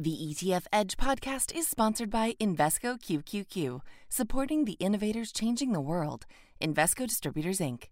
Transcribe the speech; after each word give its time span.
The 0.00 0.16
ETF 0.16 0.64
Edge 0.72 0.96
podcast 0.96 1.54
is 1.54 1.68
sponsored 1.68 2.08
by 2.08 2.32
Invesco 2.40 2.98
QQQ, 2.98 3.82
supporting 4.08 4.64
the 4.64 4.78
innovators 4.80 5.30
changing 5.30 5.72
the 5.72 5.80
world. 5.82 6.24
Invesco 6.58 7.06
Distributors, 7.06 7.58
Inc. 7.58 7.88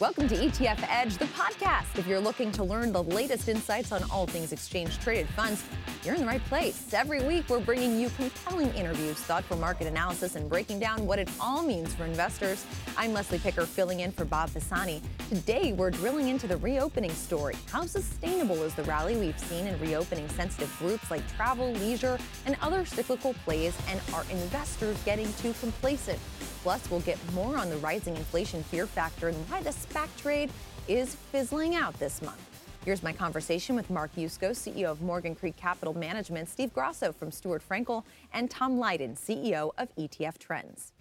Welcome 0.00 0.28
to 0.28 0.36
ETF 0.36 0.86
Edge, 0.88 1.16
the 1.16 1.24
podcast. 1.24 1.98
If 1.98 2.06
you're 2.06 2.20
looking 2.20 2.52
to 2.52 2.62
learn 2.62 2.92
the 2.92 3.02
latest 3.02 3.48
insights 3.48 3.90
on 3.90 4.08
all 4.12 4.26
things 4.26 4.52
exchange 4.52 4.96
traded 5.00 5.28
funds, 5.30 5.64
you're 6.04 6.14
in 6.14 6.20
the 6.20 6.26
right 6.28 6.44
place. 6.44 6.94
Every 6.94 7.20
week, 7.24 7.48
we're 7.48 7.58
bringing 7.58 7.98
you 7.98 8.08
compelling 8.10 8.72
interviews, 8.74 9.16
thoughtful 9.16 9.56
market 9.56 9.88
analysis, 9.88 10.36
and 10.36 10.48
breaking 10.48 10.78
down 10.78 11.04
what 11.04 11.18
it 11.18 11.28
all 11.40 11.64
means 11.64 11.92
for 11.94 12.04
investors. 12.04 12.64
I'm 12.96 13.12
Leslie 13.12 13.40
Picker, 13.40 13.66
filling 13.66 13.98
in 13.98 14.12
for 14.12 14.24
Bob 14.24 14.54
Pisani. 14.54 15.02
Today, 15.30 15.72
we're 15.72 15.90
drilling 15.90 16.28
into 16.28 16.46
the 16.46 16.58
reopening 16.58 17.10
story. 17.10 17.56
How 17.72 17.84
sustainable 17.84 18.62
is 18.62 18.74
the 18.74 18.84
rally 18.84 19.16
we've 19.16 19.40
seen 19.40 19.66
in 19.66 19.80
reopening 19.80 20.28
sensitive 20.28 20.72
groups 20.78 21.10
like 21.10 21.26
travel, 21.34 21.72
leisure, 21.72 22.20
and 22.46 22.56
other 22.62 22.86
cyclical 22.86 23.34
plays? 23.44 23.76
And 23.88 24.00
are 24.14 24.22
investors 24.30 24.96
getting 25.04 25.26
too 25.42 25.54
complacent? 25.60 26.20
Plus, 26.68 26.90
we'll 26.90 27.00
get 27.00 27.18
more 27.32 27.56
on 27.56 27.70
the 27.70 27.78
rising 27.78 28.14
inflation 28.14 28.62
fear 28.62 28.86
factor 28.86 29.28
and 29.28 29.36
why 29.48 29.62
the 29.62 29.70
SPAC 29.70 30.06
trade 30.18 30.50
is 30.86 31.14
fizzling 31.14 31.74
out 31.74 31.98
this 31.98 32.20
month. 32.20 32.38
Here's 32.84 33.02
my 33.02 33.10
conversation 33.10 33.74
with 33.74 33.88
Mark 33.88 34.10
Yusko, 34.18 34.50
CEO 34.50 34.90
of 34.90 35.00
Morgan 35.00 35.34
Creek 35.34 35.56
Capital 35.56 35.94
Management, 35.94 36.46
Steve 36.46 36.74
Grasso 36.74 37.10
from 37.10 37.30
Stuart 37.30 37.62
Frankel, 37.66 38.04
and 38.34 38.50
Tom 38.50 38.78
Lydon, 38.78 39.14
CEO 39.14 39.70
of 39.78 39.88
ETF 39.96 40.36
Trends. 40.36 40.92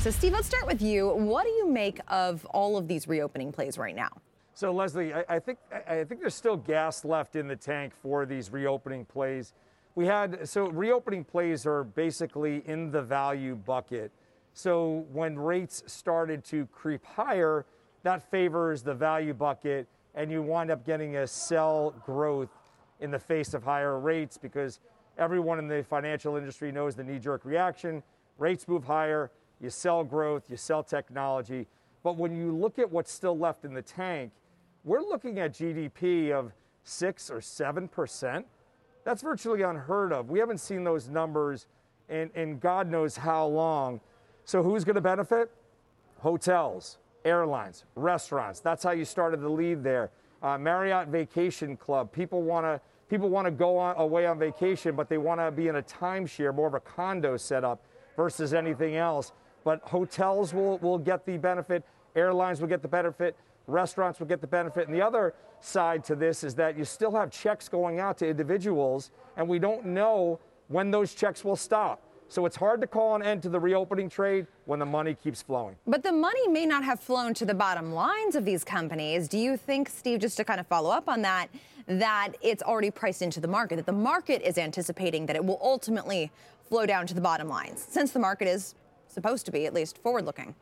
So, 0.00 0.10
Steve, 0.10 0.34
let's 0.34 0.46
start 0.46 0.66
with 0.66 0.82
you. 0.82 1.08
What 1.08 1.44
do 1.44 1.50
you 1.52 1.70
make 1.70 1.98
of 2.08 2.44
all 2.50 2.76
of 2.76 2.86
these 2.86 3.08
reopening 3.08 3.50
plays 3.50 3.78
right 3.78 3.96
now? 3.96 4.10
So, 4.52 4.74
Leslie, 4.74 5.14
I, 5.14 5.24
I 5.26 5.38
think 5.38 5.58
I 5.88 6.04
think 6.04 6.20
there's 6.20 6.34
still 6.34 6.58
gas 6.58 7.02
left 7.02 7.34
in 7.34 7.48
the 7.48 7.56
tank 7.56 7.94
for 8.02 8.26
these 8.26 8.52
reopening 8.52 9.06
plays. 9.06 9.54
We 9.94 10.04
had 10.04 10.46
so 10.46 10.66
reopening 10.68 11.24
plays 11.24 11.64
are 11.64 11.82
basically 11.82 12.62
in 12.66 12.90
the 12.90 13.00
value 13.00 13.54
bucket. 13.54 14.12
So 14.54 15.06
when 15.12 15.38
rates 15.38 15.82
started 15.86 16.44
to 16.46 16.66
creep 16.66 17.04
higher, 17.04 17.64
that 18.02 18.30
favors 18.30 18.82
the 18.82 18.94
value 18.94 19.34
bucket, 19.34 19.86
and 20.14 20.30
you 20.30 20.42
wind 20.42 20.70
up 20.70 20.84
getting 20.84 21.16
a 21.16 21.26
sell 21.26 21.94
growth 22.04 22.50
in 23.00 23.10
the 23.10 23.18
face 23.18 23.54
of 23.54 23.64
higher 23.64 23.98
rates 23.98 24.36
because 24.36 24.80
everyone 25.18 25.58
in 25.58 25.68
the 25.68 25.82
financial 25.82 26.36
industry 26.36 26.70
knows 26.70 26.94
the 26.94 27.04
knee 27.04 27.18
jerk 27.18 27.44
reaction. 27.44 28.02
Rates 28.38 28.68
move 28.68 28.84
higher, 28.84 29.30
you 29.60 29.70
sell 29.70 30.04
growth, 30.04 30.50
you 30.50 30.56
sell 30.56 30.82
technology. 30.82 31.66
But 32.02 32.16
when 32.16 32.34
you 32.36 32.52
look 32.52 32.78
at 32.78 32.90
what's 32.90 33.12
still 33.12 33.38
left 33.38 33.64
in 33.64 33.74
the 33.74 33.82
tank, 33.82 34.32
we're 34.84 35.00
looking 35.00 35.38
at 35.38 35.52
GDP 35.52 36.32
of 36.32 36.52
six 36.82 37.30
or 37.30 37.40
seven 37.40 37.88
percent. 37.88 38.46
That's 39.04 39.22
virtually 39.22 39.62
unheard 39.62 40.12
of. 40.12 40.28
We 40.28 40.38
haven't 40.38 40.58
seen 40.58 40.84
those 40.84 41.08
numbers 41.08 41.66
in, 42.08 42.30
in 42.34 42.58
God 42.58 42.88
knows 42.88 43.16
how 43.16 43.46
long. 43.46 44.00
So 44.44 44.62
who's 44.62 44.84
going 44.84 44.96
to 44.96 45.00
benefit? 45.00 45.50
Hotels, 46.18 46.98
airlines, 47.24 47.84
restaurants. 47.94 48.60
That's 48.60 48.82
how 48.82 48.90
you 48.92 49.04
started 49.04 49.40
the 49.40 49.48
lead 49.48 49.82
there. 49.82 50.10
Uh, 50.42 50.58
Marriott 50.58 51.08
Vacation 51.08 51.76
Club. 51.76 52.12
People 52.12 52.42
want 52.42 52.66
to 52.66 52.80
people 53.08 53.28
want 53.28 53.44
to 53.44 53.50
go 53.50 53.76
on, 53.76 53.94
away 53.98 54.24
on 54.24 54.38
vacation, 54.38 54.96
but 54.96 55.08
they 55.10 55.18
want 55.18 55.38
to 55.38 55.50
be 55.50 55.68
in 55.68 55.76
a 55.76 55.82
timeshare, 55.82 56.54
more 56.54 56.66
of 56.66 56.72
a 56.72 56.80
condo 56.80 57.36
setup 57.36 57.84
versus 58.16 58.54
anything 58.54 58.96
else. 58.96 59.32
But 59.64 59.82
hotels 59.82 60.54
will, 60.54 60.78
will 60.78 60.96
get 60.96 61.26
the 61.26 61.36
benefit, 61.36 61.84
airlines 62.16 62.62
will 62.62 62.68
get 62.68 62.80
the 62.80 62.88
benefit, 62.88 63.36
restaurants 63.66 64.18
will 64.18 64.28
get 64.28 64.40
the 64.40 64.46
benefit. 64.46 64.88
And 64.88 64.96
the 64.96 65.02
other 65.02 65.34
side 65.60 66.04
to 66.04 66.14
this 66.14 66.42
is 66.42 66.54
that 66.54 66.78
you 66.78 66.86
still 66.86 67.12
have 67.12 67.30
checks 67.30 67.68
going 67.68 68.00
out 68.00 68.16
to 68.18 68.26
individuals, 68.26 69.10
and 69.36 69.46
we 69.46 69.58
don't 69.58 69.84
know 69.84 70.40
when 70.68 70.90
those 70.90 71.14
checks 71.14 71.44
will 71.44 71.56
stop. 71.56 72.02
So 72.32 72.46
it's 72.46 72.56
hard 72.56 72.80
to 72.80 72.86
call 72.86 73.14
an 73.14 73.22
end 73.22 73.42
to 73.42 73.50
the 73.50 73.60
reopening 73.60 74.08
trade 74.08 74.46
when 74.64 74.78
the 74.78 74.86
money 74.86 75.12
keeps 75.12 75.42
flowing. 75.42 75.76
But 75.86 76.02
the 76.02 76.12
money 76.12 76.48
may 76.48 76.64
not 76.64 76.82
have 76.82 76.98
flown 76.98 77.34
to 77.34 77.44
the 77.44 77.52
bottom 77.52 77.92
lines 77.92 78.36
of 78.36 78.46
these 78.46 78.64
companies. 78.64 79.28
Do 79.28 79.36
you 79.36 79.58
think, 79.58 79.90
Steve, 79.90 80.20
just 80.20 80.38
to 80.38 80.44
kind 80.44 80.58
of 80.58 80.66
follow 80.66 80.88
up 80.88 81.10
on 81.10 81.20
that, 81.20 81.48
that 81.86 82.30
it's 82.40 82.62
already 82.62 82.90
priced 82.90 83.20
into 83.20 83.38
the 83.38 83.48
market, 83.48 83.76
that 83.76 83.84
the 83.84 83.92
market 83.92 84.40
is 84.40 84.56
anticipating 84.56 85.26
that 85.26 85.36
it 85.36 85.44
will 85.44 85.58
ultimately 85.60 86.32
flow 86.66 86.86
down 86.86 87.06
to 87.08 87.12
the 87.12 87.20
bottom 87.20 87.48
lines, 87.48 87.84
since 87.86 88.12
the 88.12 88.18
market 88.18 88.48
is 88.48 88.74
supposed 89.08 89.44
to 89.44 89.52
be 89.52 89.66
at 89.66 89.74
least 89.74 89.98
forward 89.98 90.24
looking? 90.24 90.54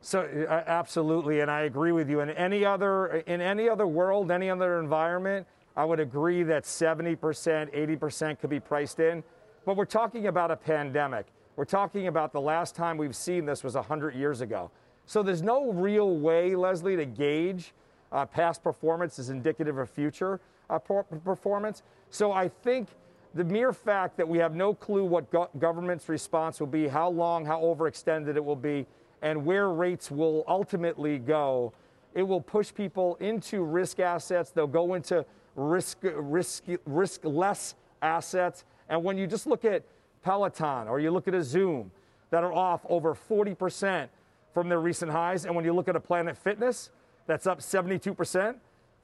So 0.00 0.20
uh, 0.48 0.62
absolutely, 0.68 1.40
and 1.40 1.50
I 1.50 1.62
agree 1.62 1.90
with 1.90 2.08
you. 2.08 2.20
In 2.20 2.30
any 2.30 2.64
other 2.64 3.24
in 3.26 3.40
any 3.40 3.68
other 3.68 3.88
world, 3.88 4.30
any 4.30 4.48
other 4.48 4.78
environment, 4.78 5.44
I 5.76 5.84
would 5.84 5.98
agree 5.98 6.44
that 6.44 6.62
70%, 6.62 7.18
80% 7.18 8.38
could 8.38 8.50
be 8.50 8.60
priced 8.60 9.00
in. 9.00 9.24
But 9.64 9.76
we're 9.76 9.84
talking 9.84 10.26
about 10.26 10.50
a 10.50 10.56
pandemic. 10.56 11.26
We're 11.56 11.64
talking 11.64 12.08
about 12.08 12.32
the 12.32 12.40
last 12.40 12.74
time 12.74 12.98
we've 12.98 13.16
seen 13.16 13.46
this 13.46 13.62
was 13.62 13.74
100 13.74 14.14
years 14.14 14.40
ago. 14.40 14.70
So 15.06 15.22
there's 15.22 15.42
no 15.42 15.70
real 15.72 16.16
way, 16.16 16.54
Leslie, 16.54 16.96
to 16.96 17.04
gauge 17.04 17.72
uh, 18.12 18.26
past 18.26 18.62
performance 18.62 19.18
is 19.18 19.30
indicative 19.30 19.78
of 19.78 19.90
future 19.90 20.40
uh, 20.70 20.78
performance. 20.78 21.82
So 22.10 22.32
I 22.32 22.48
think 22.48 22.88
the 23.34 23.44
mere 23.44 23.72
fact 23.72 24.16
that 24.16 24.28
we 24.28 24.38
have 24.38 24.54
no 24.54 24.74
clue 24.74 25.04
what 25.04 25.30
go- 25.30 25.50
government's 25.58 26.08
response 26.08 26.60
will 26.60 26.68
be, 26.68 26.86
how 26.86 27.08
long, 27.08 27.44
how 27.44 27.60
overextended 27.60 28.36
it 28.36 28.44
will 28.44 28.56
be, 28.56 28.86
and 29.22 29.44
where 29.44 29.70
rates 29.70 30.10
will 30.10 30.44
ultimately 30.46 31.18
go, 31.18 31.72
it 32.14 32.22
will 32.22 32.40
push 32.40 32.72
people 32.72 33.16
into 33.16 33.62
risk 33.62 33.98
assets. 33.98 34.50
They'll 34.50 34.66
go 34.66 34.94
into 34.94 35.26
risk, 35.56 35.98
risk, 36.02 36.64
risk 36.86 37.20
less 37.24 37.74
assets. 38.00 38.64
And 38.88 39.02
when 39.02 39.18
you 39.18 39.26
just 39.26 39.46
look 39.46 39.64
at 39.64 39.82
Peloton 40.22 40.88
or 40.88 41.00
you 41.00 41.10
look 41.10 41.28
at 41.28 41.34
a 41.34 41.42
Zoom 41.42 41.90
that 42.30 42.44
are 42.44 42.52
off 42.52 42.84
over 42.88 43.14
40% 43.14 44.08
from 44.52 44.68
their 44.68 44.80
recent 44.80 45.10
highs, 45.10 45.44
and 45.44 45.54
when 45.54 45.64
you 45.64 45.72
look 45.72 45.88
at 45.88 45.96
a 45.96 46.00
Planet 46.00 46.36
Fitness 46.36 46.90
that's 47.26 47.46
up 47.46 47.60
72% 47.60 48.54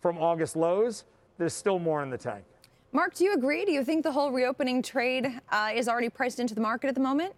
from 0.01 0.19
August 0.19 0.57
lows, 0.57 1.05
there's 1.39 1.53
still 1.53 1.79
more 1.79 2.03
in 2.03 2.11
the 2.11 2.19
tank. 2.19 2.45
Mark, 2.93 3.15
do 3.15 3.25
you 3.25 3.35
agree? 3.35 3.65
Do 3.65 3.73
you 3.73 3.85
think 3.85 4.03
the 4.03 4.13
whole 4.13 4.33
reopening 4.33 4.83
trade 4.83 5.41
uh, 5.51 5.71
is 5.75 5.89
already 5.89 6.09
priced 6.09 6.41
into 6.41 6.55
the 6.55 6.61
market 6.61 6.89
at 6.89 6.95
the 6.95 7.01
moment? 7.01 7.35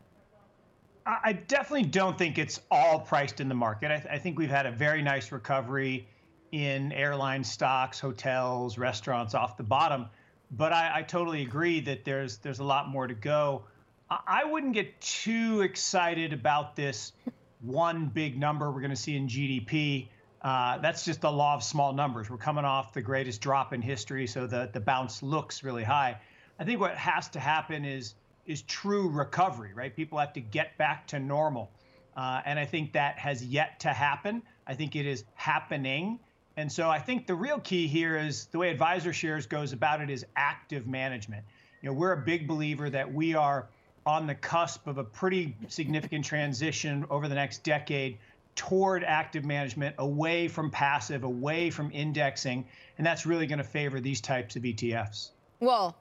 I 1.05 1.33
definitely 1.33 1.89
don't 1.89 2.17
think 2.17 2.39
it's 2.39 2.61
all 2.71 3.01
priced 3.01 3.41
in 3.41 3.49
the 3.49 3.55
market. 3.57 3.91
I, 3.91 3.97
th- 3.97 4.07
I 4.09 4.19
think 4.19 4.39
we've 4.39 4.49
had 4.49 4.67
a 4.67 4.71
very 4.71 5.03
nice 5.03 5.33
recovery 5.33 6.07
in 6.53 6.93
airline 6.93 7.43
stocks, 7.43 7.99
hotels, 7.99 8.79
restaurants 8.79 9.35
off 9.35 9.57
the 9.57 9.65
bottom 9.65 10.07
but 10.53 10.73
I, 10.73 10.99
I, 10.99 11.03
totally 11.03 11.43
agree 11.43 11.81
that 11.81 12.05
there's 12.05 12.37
there's 12.39 12.59
a 12.59 12.65
lot 12.65 12.89
more 12.89 13.07
to 13.07 13.15
go. 13.15 13.65
I, 14.11 14.19
I 14.27 14.45
wouldn't 14.45 14.75
get 14.75 15.01
too 15.01 15.63
excited 15.63 16.33
about 16.33 16.77
this 16.77 17.13
one 17.61 18.07
big 18.07 18.39
number 18.39 18.71
we're 18.71 18.81
going 18.81 18.91
to 18.91 18.97
see 18.97 19.17
in 19.17 19.29
GDP. 19.29 20.09
Uh, 20.43 20.79
that's 20.79 21.05
just 21.05 21.21
the 21.21 21.31
law 21.31 21.55
of 21.55 21.63
small 21.63 21.93
numbers. 21.93 22.29
We're 22.29 22.37
coming 22.37 22.65
off 22.65 22.93
the 22.93 23.03
greatest 23.03 23.41
drop 23.41 23.73
in 23.73 23.81
history, 23.81 24.27
so 24.27 24.47
the 24.47 24.69
the 24.73 24.81
bounce 24.81 25.23
looks 25.23 25.65
really 25.65 25.85
high. 25.85 26.19
I 26.59 26.65
think 26.65 26.81
what 26.81 26.97
has 26.97 27.29
to 27.31 27.41
happen 27.41 27.85
is 27.85 28.15
is 28.45 28.63
true 28.63 29.09
recovery, 29.09 29.73
right? 29.73 29.95
People 29.95 30.19
have 30.19 30.35
to 30.35 30.41
get 30.41 30.77
back 30.77 31.07
to 31.09 31.19
normal, 31.19 31.71
uh, 32.17 32.43
and 32.45 32.59
I 32.59 32.67
think 32.67 32.93
that 32.93 33.19
has 33.19 33.45
yet 33.45 33.81
to 33.81 33.89
happen. 33.89 34.43
I 34.67 34.75
think 34.75 34.97
it 34.97 35.07
is 35.07 35.25
happening. 35.35 36.19
And 36.57 36.71
so 36.71 36.91
I 36.91 36.99
think 36.99 37.27
the 37.27 37.35
real 37.35 37.59
key 37.61 37.87
here 37.87 38.17
is 38.17 38.47
the 38.47 38.59
way 38.59 38.77
AdvisorShares 38.77 39.49
goes 39.49 39.73
about 39.73 40.01
it 40.01 40.11
is 40.11 40.27
active 40.37 40.87
management. 40.87 41.45
You 41.81 41.89
know, 41.89 41.95
we're 41.95 42.13
a 42.13 42.23
big 42.23 42.47
believer 42.47 42.91
that 42.91 43.13
we 43.13 43.35
are 43.35 43.69
on 44.05 44.27
the 44.27 44.35
cusp 44.35 44.87
of 44.87 44.99
a 44.99 45.05
pretty 45.05 45.57
significant 45.69 46.25
transition 46.25 47.07
over 47.09 47.29
the 47.29 47.35
next 47.35 47.63
decade 47.63 48.19
toward 48.55 49.03
active 49.05 49.45
management, 49.45 49.95
away 49.99 50.47
from 50.47 50.71
passive, 50.71 51.25
away 51.25 51.71
from 51.71 51.91
indexing, 51.93 52.67
and 52.99 53.07
that's 53.07 53.25
really 53.25 53.47
going 53.47 53.59
to 53.59 53.65
favor 53.65 53.99
these 54.01 54.21
types 54.21 54.57
of 54.57 54.63
ETFs. 54.63 55.31
Well, 55.61 55.97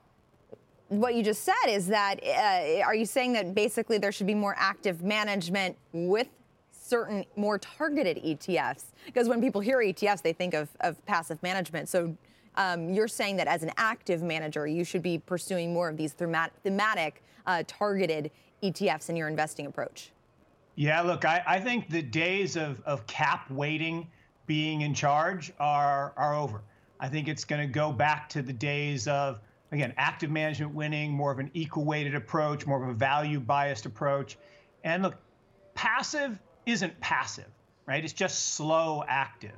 what 0.90 1.16
you 1.16 1.24
just 1.24 1.44
said 1.44 1.68
is 1.68 1.88
that 1.88 2.20
uh, 2.22 2.84
are 2.84 2.96
you 2.96 3.06
saying 3.06 3.32
that 3.34 3.56
basically 3.56 3.98
there 3.98 4.12
should 4.12 4.28
be 4.28 4.36
more 4.36 4.56
active 4.58 5.02
management 5.02 5.78
with 5.94 6.28
certain 6.92 7.24
more 7.38 7.58
targeted 7.58 8.18
ETFs? 8.18 8.88
Because 9.06 9.30
when 9.30 9.40
people 9.40 9.62
hear 9.62 9.78
ETFs, 9.78 10.22
they 10.22 10.34
think 10.34 10.54
of, 10.54 10.68
of 10.82 11.04
passive 11.06 11.42
management. 11.42 11.88
So 11.88 12.14
um, 12.56 12.94
you're 12.94 13.08
saying 13.08 13.38
that 13.38 13.48
as 13.48 13.64
an 13.64 13.72
active 13.78 14.22
manager, 14.22 14.68
you 14.68 14.84
should 14.84 15.02
be 15.02 15.18
pursuing 15.18 15.74
more 15.74 15.88
of 15.88 15.96
these 15.96 16.12
thematic, 16.12 17.24
uh, 17.48 17.64
targeted 17.66 18.30
ETFs 18.62 19.10
in 19.10 19.16
your 19.16 19.30
investing 19.30 19.68
approach. 19.68 20.12
Yeah, 20.76 21.02
look, 21.02 21.24
I, 21.24 21.42
I 21.48 21.60
think 21.62 21.90
the 21.90 22.02
days 22.02 22.58
of, 22.58 22.82
of 22.86 23.08
cap 23.08 23.50
weighting 23.50 24.08
being 24.46 24.82
in 24.82 24.94
charge 24.94 25.54
are, 25.60 26.12
are 26.18 26.36
over. 26.36 26.62
I 27.00 27.08
think 27.08 27.30
it's 27.30 27.46
going 27.46 27.62
to 27.62 27.74
go 27.74 27.94
back 27.94 28.28
to 28.30 28.42
the 28.42 28.52
days 28.54 29.08
of, 29.08 29.40
again, 29.72 29.94
active 29.96 30.30
management 30.30 30.74
winning, 30.76 31.14
more 31.14 31.32
of 31.32 31.40
an 31.40 31.52
equal 31.54 31.86
weighted 31.86 32.16
approach, 32.16 32.68
more 32.68 32.84
of 32.84 32.90
a 32.90 32.94
value 32.94 33.40
biased 33.40 33.86
approach. 33.86 34.38
And 34.84 35.04
look, 35.04 35.16
passive 35.74 36.38
isn't 36.66 37.00
passive, 37.00 37.50
right? 37.86 38.04
It's 38.04 38.14
just 38.14 38.54
slow 38.54 39.04
active. 39.08 39.58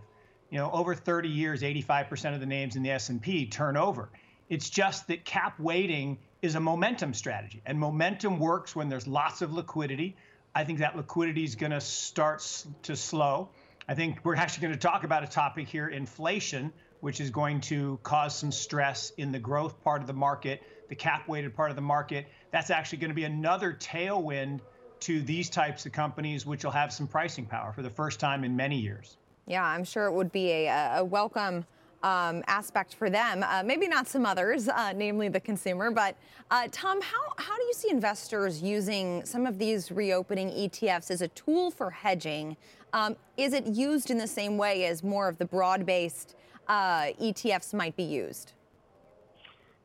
you 0.50 0.60
know, 0.60 0.70
over 0.72 0.94
30 0.94 1.30
years, 1.30 1.64
85% 1.64 2.36
of 2.36 2.40
the 2.40 2.46
names 2.46 2.76
in 2.76 2.84
the 2.84 2.92
S&P 2.92 3.48
turn 3.48 3.76
over. 3.76 4.10
It's 4.50 4.70
just 4.70 5.08
that 5.08 5.26
cap 5.26 5.60
weighting 5.60 6.20
is 6.44 6.54
a 6.54 6.60
momentum 6.60 7.16
strategy, 7.16 7.62
and 7.66 7.80
momentum 7.80 8.38
works 8.38 8.76
when 8.76 8.88
there's 8.88 9.08
lots 9.08 9.42
of 9.42 9.52
liquidity. 9.52 10.16
I 10.54 10.64
think 10.64 10.80
that 10.80 10.96
liquidity 10.96 11.44
is 11.44 11.56
going 11.56 11.72
to 11.72 11.82
start 11.82 12.66
to 12.84 12.96
slow. 12.96 13.50
I 13.88 13.96
think 13.96 14.20
we're 14.24 14.36
actually 14.36 14.68
going 14.68 14.74
to 14.74 14.80
talk 14.80 15.04
about 15.04 15.24
a 15.24 15.28
topic 15.28 15.68
here 15.68 15.88
inflation, 15.88 16.72
which 17.00 17.20
is 17.20 17.32
going 17.32 17.62
to 17.62 18.00
cause 18.04 18.36
some 18.36 18.52
stress 18.52 19.12
in 19.18 19.32
the 19.32 19.40
growth 19.40 19.84
part 19.84 20.02
of 20.02 20.08
the 20.08 20.14
market, 20.14 20.62
the 20.88 20.96
cap 20.96 21.28
weighted 21.28 21.56
part 21.56 21.72
of 21.72 21.76
the 21.76 21.82
market. 21.82 22.28
That's 22.52 22.70
actually 22.70 23.00
going 23.00 23.10
to 23.10 23.16
be 23.16 23.24
another 23.24 23.74
tailwind 23.74 24.60
to 25.04 25.22
these 25.22 25.50
types 25.50 25.86
of 25.86 25.92
companies, 25.92 26.46
which 26.46 26.64
will 26.64 26.72
have 26.72 26.92
some 26.92 27.08
pricing 27.08 27.46
power 27.46 27.74
for 27.74 27.82
the 27.82 27.90
first 27.90 28.20
time 28.20 28.44
in 28.44 28.56
many 28.56 28.78
years. 28.78 29.18
Yeah, 29.48 29.66
I'm 29.66 29.84
sure 29.84 30.06
it 30.06 30.14
would 30.14 30.32
be 30.32 30.52
a, 30.52 31.00
a 31.00 31.04
welcome 31.04 31.66
um, 32.04 32.44
aspect 32.48 32.96
for 32.96 33.10
them. 33.10 33.44
Uh, 33.44 33.64
maybe 33.66 33.88
not 33.88 34.08
some 34.08 34.26
others, 34.26 34.70
uh, 34.70 34.94
namely 34.94 35.28
the 35.28 35.40
consumer. 35.40 35.92
But 35.92 36.16
uh, 36.52 36.68
Tom, 36.72 37.02
how, 37.02 37.34
how 37.38 37.58
do 37.58 37.64
you 37.64 37.74
see 37.74 37.90
investors 37.90 38.62
using 38.62 39.26
some 39.26 39.46
of 39.46 39.60
these 39.60 39.92
reopening 39.92 40.50
ETFs 40.50 41.12
as 41.12 41.22
a 41.22 41.28
tool 41.30 41.70
for 41.70 41.90
hedging? 41.90 42.56
Um, 42.94 43.18
is 43.36 43.54
it 43.54 43.66
used 43.66 44.10
in 44.10 44.18
the 44.18 44.28
same 44.28 44.58
way 44.58 44.86
as 44.86 45.04
more 45.04 45.28
of 45.28 45.38
the 45.38 45.46
broad-based 45.46 46.36
uh, 46.70 47.08
ETFs 47.22 47.74
might 47.74 47.96
be 47.98 48.04
used? 48.04 48.54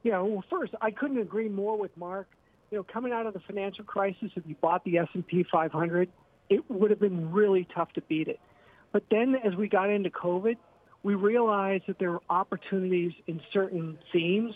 Yeah, 0.05 0.21
well, 0.21 0.45
first, 0.49 0.75
I 0.81 0.93
couldn't 0.93 1.19
agree 1.19 1.49
more 1.49 1.77
with 1.77 1.97
Mark. 1.97 2.29
You 2.71 2.79
know, 2.79 2.85
coming 2.85 3.13
out 3.13 3.27
of 3.27 3.35
the 3.35 3.41
financial 3.41 3.85
crisis, 3.85 4.31
if 4.37 4.45
you 4.47 4.55
bought 4.61 4.85
the 4.85 4.99
S&P 4.99 5.45
500, 5.51 6.09
it 6.51 6.71
would 6.71 6.91
have 6.91 7.01
been 7.01 7.33
really 7.33 7.67
tough 7.75 7.93
to 7.95 8.03
beat 8.03 8.29
it. 8.29 8.41
But 8.93 9.05
then 9.11 9.37
as 9.45 9.55
we 9.55 9.69
got 9.69 9.91
into 9.91 10.11
COVID, 10.11 10.57
we 11.03 11.15
realized 11.15 11.85
that 11.89 11.99
there 11.99 12.13
were 12.13 12.23
opportunities 12.29 13.13
in 13.27 13.41
certain 13.53 13.99
themes 14.13 14.55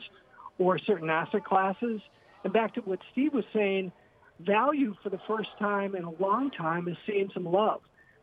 or 0.59 0.79
certain 0.79 1.09
asset 1.09 1.45
classes. 1.45 2.01
And 2.45 2.53
back 2.53 2.75
to 2.75 2.81
what 2.81 2.99
Steve 3.13 3.33
was 3.33 3.45
saying, 3.53 3.93
value 4.41 4.95
for 5.03 5.11
the 5.11 5.21
first 5.27 5.51
time 5.59 5.95
in 5.95 6.05
a 6.05 6.11
long 6.11 6.51
time 6.51 6.89
is 6.89 6.97
seeing 7.07 7.31
some 7.33 7.45
love. 7.45 7.81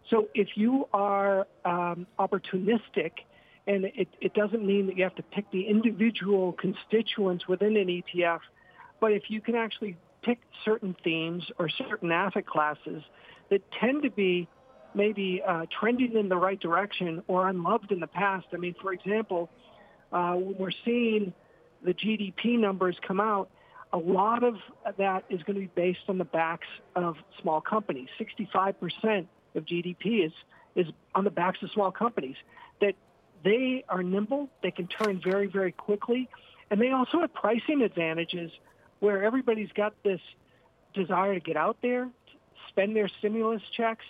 So 0.10 0.28
if 0.34 0.50
you 0.56 0.88
are 0.94 1.48
um, 1.66 2.08
opportunistic, 2.18 3.12
and 3.68 3.86
it, 3.86 4.08
it 4.20 4.34
doesn't 4.34 4.66
mean 4.66 4.88
that 4.88 4.98
you 4.98 5.04
have 5.04 5.16
to 5.16 5.24
pick 5.24 5.50
the 5.52 5.68
individual 5.68 6.54
constituents 6.54 7.48
within 7.48 7.78
an 7.78 7.88
ETF, 7.88 8.40
but 9.00 9.12
if 9.12 9.30
you 9.30 9.42
can 9.42 9.56
actually 9.56 9.98
pick 10.22 10.40
certain 10.66 10.96
themes 11.04 11.50
or 11.58 11.70
certain 11.70 12.12
asset 12.12 12.46
classes 12.46 13.04
that 13.50 13.62
tend 13.72 14.04
to 14.04 14.10
be 14.10 14.48
maybe 14.94 15.42
uh, 15.46 15.66
trending 15.80 16.14
in 16.14 16.30
the 16.30 16.38
right 16.38 16.60
direction 16.60 17.24
or 17.28 17.48
unloved 17.48 17.92
in 17.92 18.00
the 18.00 18.08
past. 18.08 18.48
I 18.54 18.58
mean, 18.58 18.76
for 18.82 18.92
example, 18.92 19.50
uh, 20.12 20.34
when 20.34 20.58
we're 20.58 20.72
seeing 20.84 21.34
the 21.84 21.94
GDP 21.94 22.60
numbers 22.60 22.98
come 23.06 23.20
out, 23.20 23.50
a 23.92 23.98
lot 23.98 24.44
of 24.44 24.56
that 24.98 25.24
is 25.30 25.42
going 25.44 25.56
to 25.56 25.62
be 25.62 25.72
based 25.74 26.02
on 26.08 26.18
the 26.18 26.26
backs 26.26 26.68
of 26.96 27.18
small 27.42 27.62
companies. 27.62 28.08
65% 28.20 29.28
of 29.56 29.66
GDP 29.66 30.26
is, 30.26 30.32
is 30.76 30.88
on 31.16 31.24
the 31.24 31.32
backs 31.32 31.62
of 31.64 31.72
small 31.72 31.92
companies. 31.92 32.36
That 32.82 32.96
they 33.44 33.84
are 33.90 34.04
nimble, 34.04 34.50
they 34.62 34.72
can 34.72 34.88
turn 34.88 35.22
very, 35.24 35.48
very 35.48 35.72
quickly, 35.72 36.30
and 36.70 36.80
they 36.80 36.92
also 36.92 37.22
have 37.22 37.34
pricing 37.34 37.82
advantages 37.82 38.52
where 39.00 39.24
everybody's 39.24 39.72
got 39.74 39.94
this 40.04 40.22
desire 40.94 41.34
to 41.34 41.40
get 41.40 41.58
out 41.58 41.78
there, 41.82 42.10
spend 42.70 42.96
their 42.96 43.08
stimulus 43.08 43.62
checks, 43.76 44.06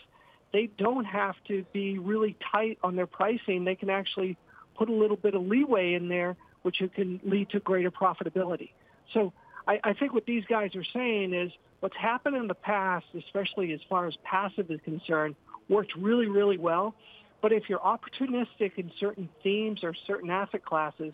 they 0.51 0.67
don't 0.77 1.05
have 1.05 1.35
to 1.47 1.63
be 1.73 1.99
really 1.99 2.35
tight 2.51 2.79
on 2.83 2.95
their 2.95 3.07
pricing. 3.07 3.65
They 3.65 3.75
can 3.75 3.89
actually 3.89 4.37
put 4.75 4.89
a 4.89 4.93
little 4.93 5.17
bit 5.17 5.35
of 5.35 5.45
leeway 5.45 5.93
in 5.93 6.09
there, 6.09 6.35
which 6.63 6.81
can 6.95 7.19
lead 7.23 7.49
to 7.51 7.59
greater 7.59 7.91
profitability. 7.91 8.71
So 9.13 9.33
I, 9.67 9.79
I 9.83 9.93
think 9.93 10.13
what 10.13 10.25
these 10.25 10.45
guys 10.45 10.75
are 10.75 10.83
saying 10.83 11.33
is 11.33 11.51
what's 11.81 11.95
happened 11.95 12.35
in 12.35 12.47
the 12.47 12.55
past, 12.55 13.05
especially 13.15 13.73
as 13.73 13.79
far 13.87 14.07
as 14.07 14.15
passive 14.23 14.71
is 14.71 14.79
concerned, 14.83 15.35
worked 15.67 15.95
really, 15.95 16.27
really 16.27 16.57
well. 16.57 16.95
But 17.41 17.53
if 17.53 17.69
you're 17.69 17.79
opportunistic 17.79 18.77
in 18.77 18.91
certain 18.99 19.29
themes 19.43 19.83
or 19.83 19.93
certain 20.07 20.29
asset 20.29 20.65
classes 20.65 21.13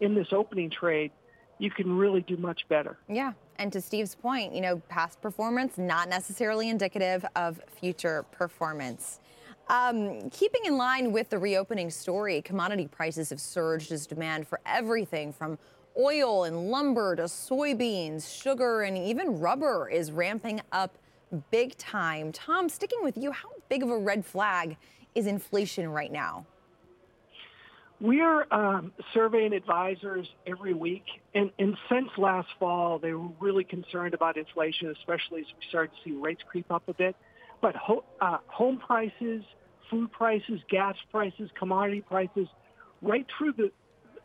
in 0.00 0.14
this 0.14 0.28
opening 0.32 0.70
trade, 0.70 1.12
you 1.58 1.70
can 1.70 1.96
really 1.96 2.22
do 2.22 2.36
much 2.36 2.66
better. 2.68 2.98
Yeah. 3.08 3.32
And 3.56 3.72
to 3.72 3.80
Steve's 3.80 4.14
point, 4.14 4.54
you 4.54 4.60
know, 4.60 4.82
past 4.88 5.20
performance 5.20 5.78
not 5.78 6.08
necessarily 6.08 6.68
indicative 6.68 7.24
of 7.36 7.60
future 7.68 8.24
performance. 8.32 9.20
Um, 9.68 10.28
keeping 10.30 10.64
in 10.64 10.76
line 10.76 11.12
with 11.12 11.30
the 11.30 11.38
reopening 11.38 11.90
story, 11.90 12.42
commodity 12.42 12.88
prices 12.88 13.30
have 13.30 13.40
surged 13.40 13.92
as 13.92 14.06
demand 14.06 14.48
for 14.48 14.60
everything 14.66 15.32
from 15.32 15.58
oil 15.98 16.44
and 16.44 16.70
lumber 16.70 17.16
to 17.16 17.22
soybeans, 17.24 18.42
sugar, 18.42 18.82
and 18.82 18.98
even 18.98 19.38
rubber 19.38 19.88
is 19.88 20.10
ramping 20.10 20.60
up 20.72 20.98
big 21.50 21.76
time. 21.78 22.32
Tom, 22.32 22.68
sticking 22.68 23.02
with 23.02 23.16
you, 23.16 23.30
how 23.30 23.48
big 23.68 23.82
of 23.82 23.90
a 23.90 23.96
red 23.96 24.24
flag 24.24 24.76
is 25.14 25.26
inflation 25.26 25.88
right 25.88 26.12
now? 26.12 26.44
We're 28.02 28.52
um, 28.52 28.92
surveying 29.14 29.52
advisors 29.52 30.26
every 30.44 30.74
week, 30.74 31.04
and, 31.36 31.52
and 31.56 31.76
since 31.88 32.08
last 32.18 32.48
fall, 32.58 32.98
they 32.98 33.12
were 33.12 33.28
really 33.38 33.62
concerned 33.62 34.12
about 34.12 34.36
inflation, 34.36 34.92
especially 34.98 35.42
as 35.42 35.46
we 35.46 35.68
started 35.68 35.92
to 35.92 36.10
see 36.10 36.16
rates 36.16 36.42
creep 36.50 36.68
up 36.72 36.82
a 36.88 36.94
bit. 36.94 37.14
But 37.60 37.76
ho- 37.76 38.04
uh, 38.20 38.38
home 38.48 38.78
prices, 38.78 39.44
food 39.88 40.10
prices, 40.10 40.60
gas 40.68 40.96
prices, 41.12 41.48
commodity 41.56 42.00
prices, 42.00 42.48
right 43.02 43.24
through 43.38 43.52
the 43.52 43.70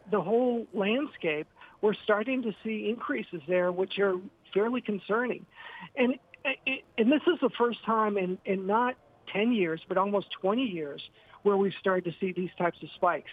the 0.10 0.22
whole 0.22 0.66
landscape, 0.74 1.46
we're 1.82 1.94
starting 2.04 2.42
to 2.42 2.56
see 2.64 2.90
increases 2.90 3.42
there, 3.48 3.72
which 3.72 4.00
are 4.00 4.16
fairly 4.56 4.82
concerning. 4.82 5.46
And 5.96 6.16
and 6.98 7.12
this 7.12 7.22
is 7.28 7.40
the 7.42 7.52
first 7.60 7.86
time 7.86 8.18
in, 8.18 8.40
in 8.44 8.66
not 8.66 8.96
10 9.34 9.52
years, 9.52 9.82
but 9.88 10.00
almost 10.00 10.28
20 10.42 10.64
years, 10.64 11.02
where 11.44 11.58
we've 11.58 11.76
started 11.80 12.06
to 12.06 12.18
see 12.20 12.32
these 12.32 12.50
types 12.58 12.78
of 12.82 12.90
spikes. 12.96 13.30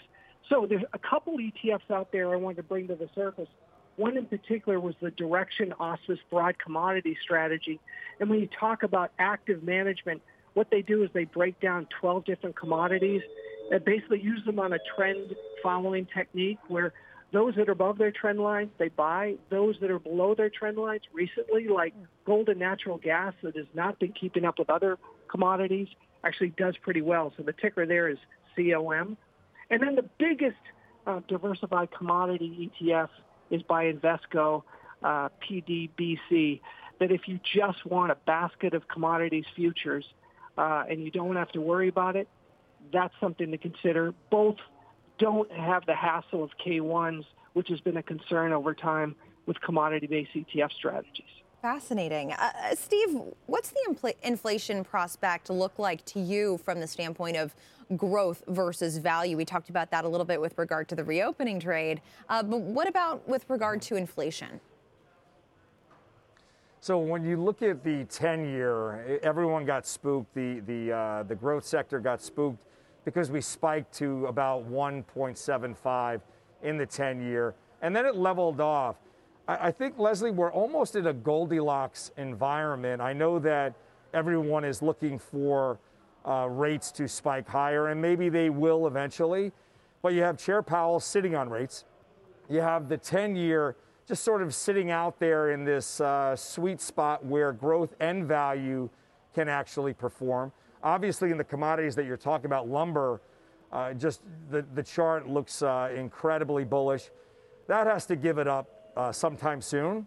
So 0.49 0.67
there's 0.69 0.85
a 0.93 0.99
couple 0.99 1.38
ETFs 1.38 1.91
out 1.91 2.12
there 2.12 2.32
I 2.32 2.37
wanted 2.37 2.56
to 2.56 2.62
bring 2.62 2.88
to 2.88 2.94
the 2.94 3.08
surface. 3.14 3.49
One 3.96 4.17
in 4.17 4.26
particular 4.26 4.81
was 4.81 4.94
the 5.00 5.11
Direxion 5.11 5.73
Auspice 5.79 6.19
Broad 6.31 6.58
Commodity 6.58 7.17
Strategy. 7.23 7.81
And 8.20 8.29
when 8.29 8.41
you 8.41 8.49
talk 8.58 8.82
about 8.82 9.12
active 9.19 9.62
management, 9.62 10.20
what 10.55 10.70
they 10.70 10.82
do 10.82 11.02
is 11.02 11.11
they 11.12 11.25
break 11.25 11.61
down 11.61 11.87
12 12.00 12.25
different 12.25 12.56
commodities 12.56 13.23
and 13.70 13.85
basically 13.85 14.20
use 14.20 14.44
them 14.44 14.58
on 14.58 14.73
a 14.73 14.79
trend 14.94 15.35
following 15.62 16.06
technique 16.14 16.58
where 16.69 16.93
those 17.32 17.55
that 17.56 17.69
are 17.69 17.73
above 17.73 17.98
their 17.98 18.13
trend 18.13 18.39
lines, 18.39 18.70
they 18.79 18.89
buy. 18.89 19.34
Those 19.51 19.77
that 19.81 19.91
are 19.91 19.98
below 19.98 20.34
their 20.34 20.51
trend 20.51 20.77
lines 20.77 21.03
recently, 21.13 21.67
like 21.69 21.94
gold 22.24 22.48
and 22.48 22.60
natural 22.60 22.98
gas 22.98 23.34
that 23.43 23.56
has 23.56 23.67
not 23.74 23.98
been 23.98 24.13
keeping 24.13 24.44
up 24.44 24.58
with 24.58 24.70
other 24.70 24.98
commodities, 25.29 25.89
actually 26.22 26.51
does 26.56 26.77
pretty 26.77 27.03
well. 27.03 27.32
So 27.36 27.43
the 27.43 27.53
ticker 27.53 27.86
there 27.86 28.08
is 28.08 28.19
COM. 28.56 29.17
And 29.70 29.82
then 29.82 29.94
the 29.94 30.08
biggest 30.18 30.56
uh, 31.06 31.20
diversified 31.28 31.90
commodity 31.90 32.70
ETF 32.82 33.08
is 33.50 33.62
by 33.62 33.92
Invesco, 33.92 34.62
uh, 35.02 35.28
PDBC, 35.48 36.60
that 37.00 37.10
if 37.10 37.26
you 37.26 37.40
just 37.54 37.84
want 37.84 38.12
a 38.12 38.14
basket 38.26 38.74
of 38.74 38.88
commodities 38.88 39.44
futures 39.54 40.04
uh, 40.56 40.84
and 40.88 41.02
you 41.02 41.10
don't 41.10 41.36
have 41.36 41.50
to 41.52 41.60
worry 41.60 41.88
about 41.88 42.16
it, 42.16 42.28
that's 42.92 43.14
something 43.20 43.50
to 43.50 43.58
consider. 43.58 44.14
Both 44.30 44.56
don't 45.18 45.50
have 45.52 45.86
the 45.86 45.94
hassle 45.94 46.42
of 46.42 46.50
K1s, 46.64 47.24
which 47.54 47.68
has 47.68 47.80
been 47.80 47.96
a 47.96 48.02
concern 48.02 48.52
over 48.52 48.74
time 48.74 49.14
with 49.46 49.60
commodity-based 49.60 50.30
ETF 50.34 50.72
strategies. 50.72 51.24
Fascinating. 51.64 52.30
Uh, 52.30 52.52
uh, 52.62 52.74
Steve, 52.74 53.18
what's 53.46 53.70
the 53.70 54.14
inflation 54.22 54.84
prospect 54.84 55.48
look 55.48 55.78
like 55.78 56.04
to 56.04 56.20
you 56.20 56.58
from 56.58 56.78
the 56.78 56.86
standpoint 56.86 57.38
of 57.38 57.54
growth 57.96 58.42
versus 58.48 58.98
value? 58.98 59.38
We 59.38 59.46
talked 59.46 59.70
about 59.70 59.90
that 59.90 60.04
a 60.04 60.08
little 60.08 60.26
bit 60.26 60.38
with 60.38 60.58
regard 60.58 60.88
to 60.88 60.94
the 60.94 61.02
reopening 61.02 61.58
trade. 61.58 62.02
Uh, 62.28 62.42
but 62.42 62.60
what 62.60 62.86
about 62.86 63.26
with 63.26 63.48
regard 63.48 63.80
to 63.80 63.96
inflation? 63.96 64.60
So 66.80 66.98
when 66.98 67.24
you 67.24 67.42
look 67.42 67.62
at 67.62 67.82
the 67.82 68.04
10-year, 68.04 69.20
everyone 69.22 69.64
got 69.64 69.86
spooked. 69.86 70.34
The 70.34 70.60
the 70.66 70.92
uh, 70.92 71.22
the 71.22 71.34
growth 71.34 71.64
sector 71.64 71.98
got 71.98 72.20
spooked 72.20 72.66
because 73.06 73.30
we 73.30 73.40
spiked 73.40 73.90
to 73.94 74.26
about 74.26 74.70
1.75 74.70 76.20
in 76.62 76.76
the 76.76 76.86
10-year, 76.86 77.54
and 77.80 77.96
then 77.96 78.04
it 78.04 78.16
leveled 78.16 78.60
off. 78.60 78.96
I, 79.46 79.70
think, 79.70 79.98
Leslie, 79.98 80.31
we're 80.31 80.53
almost 80.53 80.96
in 80.96 81.06
a 81.06 81.13
Goldilocks 81.13 82.10
environment. 82.17 83.03
I 83.03 83.13
know 83.13 83.39
that 83.41 83.74
everyone 84.15 84.65
is 84.65 84.81
looking 84.81 85.19
for 85.19 85.79
uh, 86.27 86.48
rates 86.48 86.91
to 86.93 87.06
spike 87.06 87.46
higher, 87.46 87.89
and 87.89 88.01
maybe 88.01 88.31
they 88.31 88.48
will 88.48 88.86
eventually. 88.86 89.53
But 90.01 90.15
you 90.15 90.22
have 90.22 90.39
Chair 90.39 90.63
Powell 90.63 90.98
sitting 90.98 91.34
on 91.34 91.51
rates. 91.51 91.84
You 92.48 92.60
have 92.60 92.89
the 92.89 92.96
10 92.96 93.36
year 93.36 93.77
just 94.06 94.22
sort 94.22 94.43
of 94.43 94.55
sitting 94.55 94.91
out 94.91 95.19
there 95.19 95.51
in 95.51 95.65
this 95.65 96.01
uh, 96.01 96.36
sweet 96.36 96.81
spot 96.81 97.24
where 97.24 97.53
growth 97.53 97.94
and 98.01 98.27
value 98.27 98.89
can 99.34 99.48
actually 99.48 99.93
perform. 99.94 100.53
Obviously, 100.82 101.31
in 101.31 101.39
the 101.39 101.44
commodities 101.44 101.94
that 101.96 102.05
you're 102.05 102.17
talking 102.17 102.46
about, 102.46 102.69
lumber, 102.69 103.20
Uh, 103.72 103.93
just 103.93 104.22
the, 104.51 104.63
the 104.74 104.82
chart 104.82 105.27
looks 105.29 105.60
uh, 105.63 105.91
incredibly 105.96 106.65
bullish. 106.65 107.10
That 107.67 107.89
has 107.89 108.06
to 108.06 108.15
give 108.15 108.39
it 108.39 108.46
up 108.46 108.69
uh, 108.96 109.13
sometime 109.13 109.60
soon. 109.60 110.06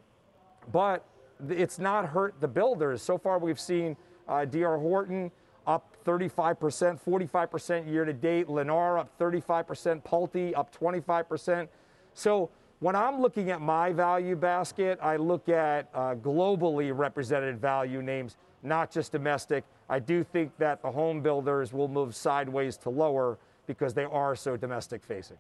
But 0.72 1.06
it's 1.50 1.79
not 1.79 2.08
hurt 2.08 2.36
the 2.39 2.48
builders. 2.48 3.01
So 3.01 3.17
far, 3.17 3.39
we've 3.39 3.60
seen 3.60 3.96
uh, 4.27 4.46
DR 4.46 4.77
Horton 4.77 5.32
up 5.65 5.96
35%, 6.06 7.00
45% 7.03 7.91
year 7.91 8.06
to 8.06 8.13
date. 8.13 8.48
Lennar 8.48 9.00
up 9.00 9.17
35%, 9.20 10.01
Pulte 10.03 10.58
up 10.58 10.75
25%. 10.75 11.67
So 12.13 12.50
when 12.79 12.96
I'm 12.96 13.22
looking 13.22 13.50
at 13.50 13.60
my 13.60 13.91
value 13.91 14.36
basket, 14.36 15.00
I 15.01 15.17
look 15.17 15.50
at 15.50 15.89
uh, 15.94 16.15
globally 16.15 16.96
represented 16.96 17.60
value 17.60 18.01
names, 18.01 18.38
not 18.63 18.91
just 18.91 19.12
domestic. 19.12 19.63
I 19.89 20.00
do 20.00 20.24
think 20.24 20.56
that 20.58 20.82
the 20.82 20.91
home 20.91 21.22
builders 21.22 21.74
will 21.74 21.88
move 21.88 22.15
sideways 22.15 22.77
to 22.77 22.89
lower 22.89 23.38
because 23.65 23.94
they 23.94 24.06
are 24.06 24.36
so 24.36 24.56
domestic 24.58 25.03
facing. 25.03 25.38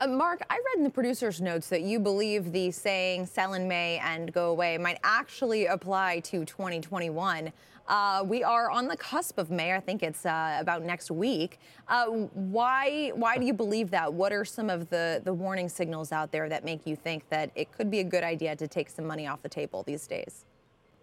Uh, 0.00 0.06
Mark, 0.08 0.42
I 0.50 0.54
read 0.54 0.78
in 0.78 0.84
the 0.84 0.90
producer's 0.90 1.40
notes 1.40 1.68
that 1.68 1.82
you 1.82 2.00
believe 2.00 2.52
the 2.52 2.70
saying 2.70 3.26
sell 3.26 3.54
in 3.54 3.68
May 3.68 3.98
and 3.98 4.32
go 4.32 4.50
away 4.50 4.76
might 4.78 4.98
actually 5.04 5.66
apply 5.66 6.20
to 6.20 6.44
2021. 6.44 7.52
Uh, 7.88 8.24
we 8.26 8.42
are 8.42 8.70
on 8.70 8.88
the 8.88 8.96
cusp 8.96 9.38
of 9.38 9.50
May. 9.50 9.74
I 9.74 9.80
think 9.80 10.02
it's 10.02 10.24
uh, 10.24 10.56
about 10.60 10.82
next 10.82 11.10
week. 11.10 11.58
Uh, 11.88 12.06
why, 12.06 13.12
why 13.14 13.38
do 13.38 13.44
you 13.44 13.52
believe 13.52 13.90
that? 13.90 14.12
What 14.12 14.32
are 14.32 14.44
some 14.44 14.70
of 14.70 14.88
the, 14.90 15.20
the 15.24 15.32
warning 15.32 15.68
signals 15.68 16.12
out 16.12 16.32
there 16.32 16.48
that 16.48 16.64
make 16.64 16.86
you 16.86 16.96
think 16.96 17.28
that 17.28 17.50
it 17.54 17.72
could 17.72 17.90
be 17.90 18.00
a 18.00 18.04
good 18.04 18.24
idea 18.24 18.56
to 18.56 18.68
take 18.68 18.88
some 18.90 19.06
money 19.06 19.26
off 19.26 19.42
the 19.42 19.48
table 19.48 19.82
these 19.82 20.06
days? 20.06 20.44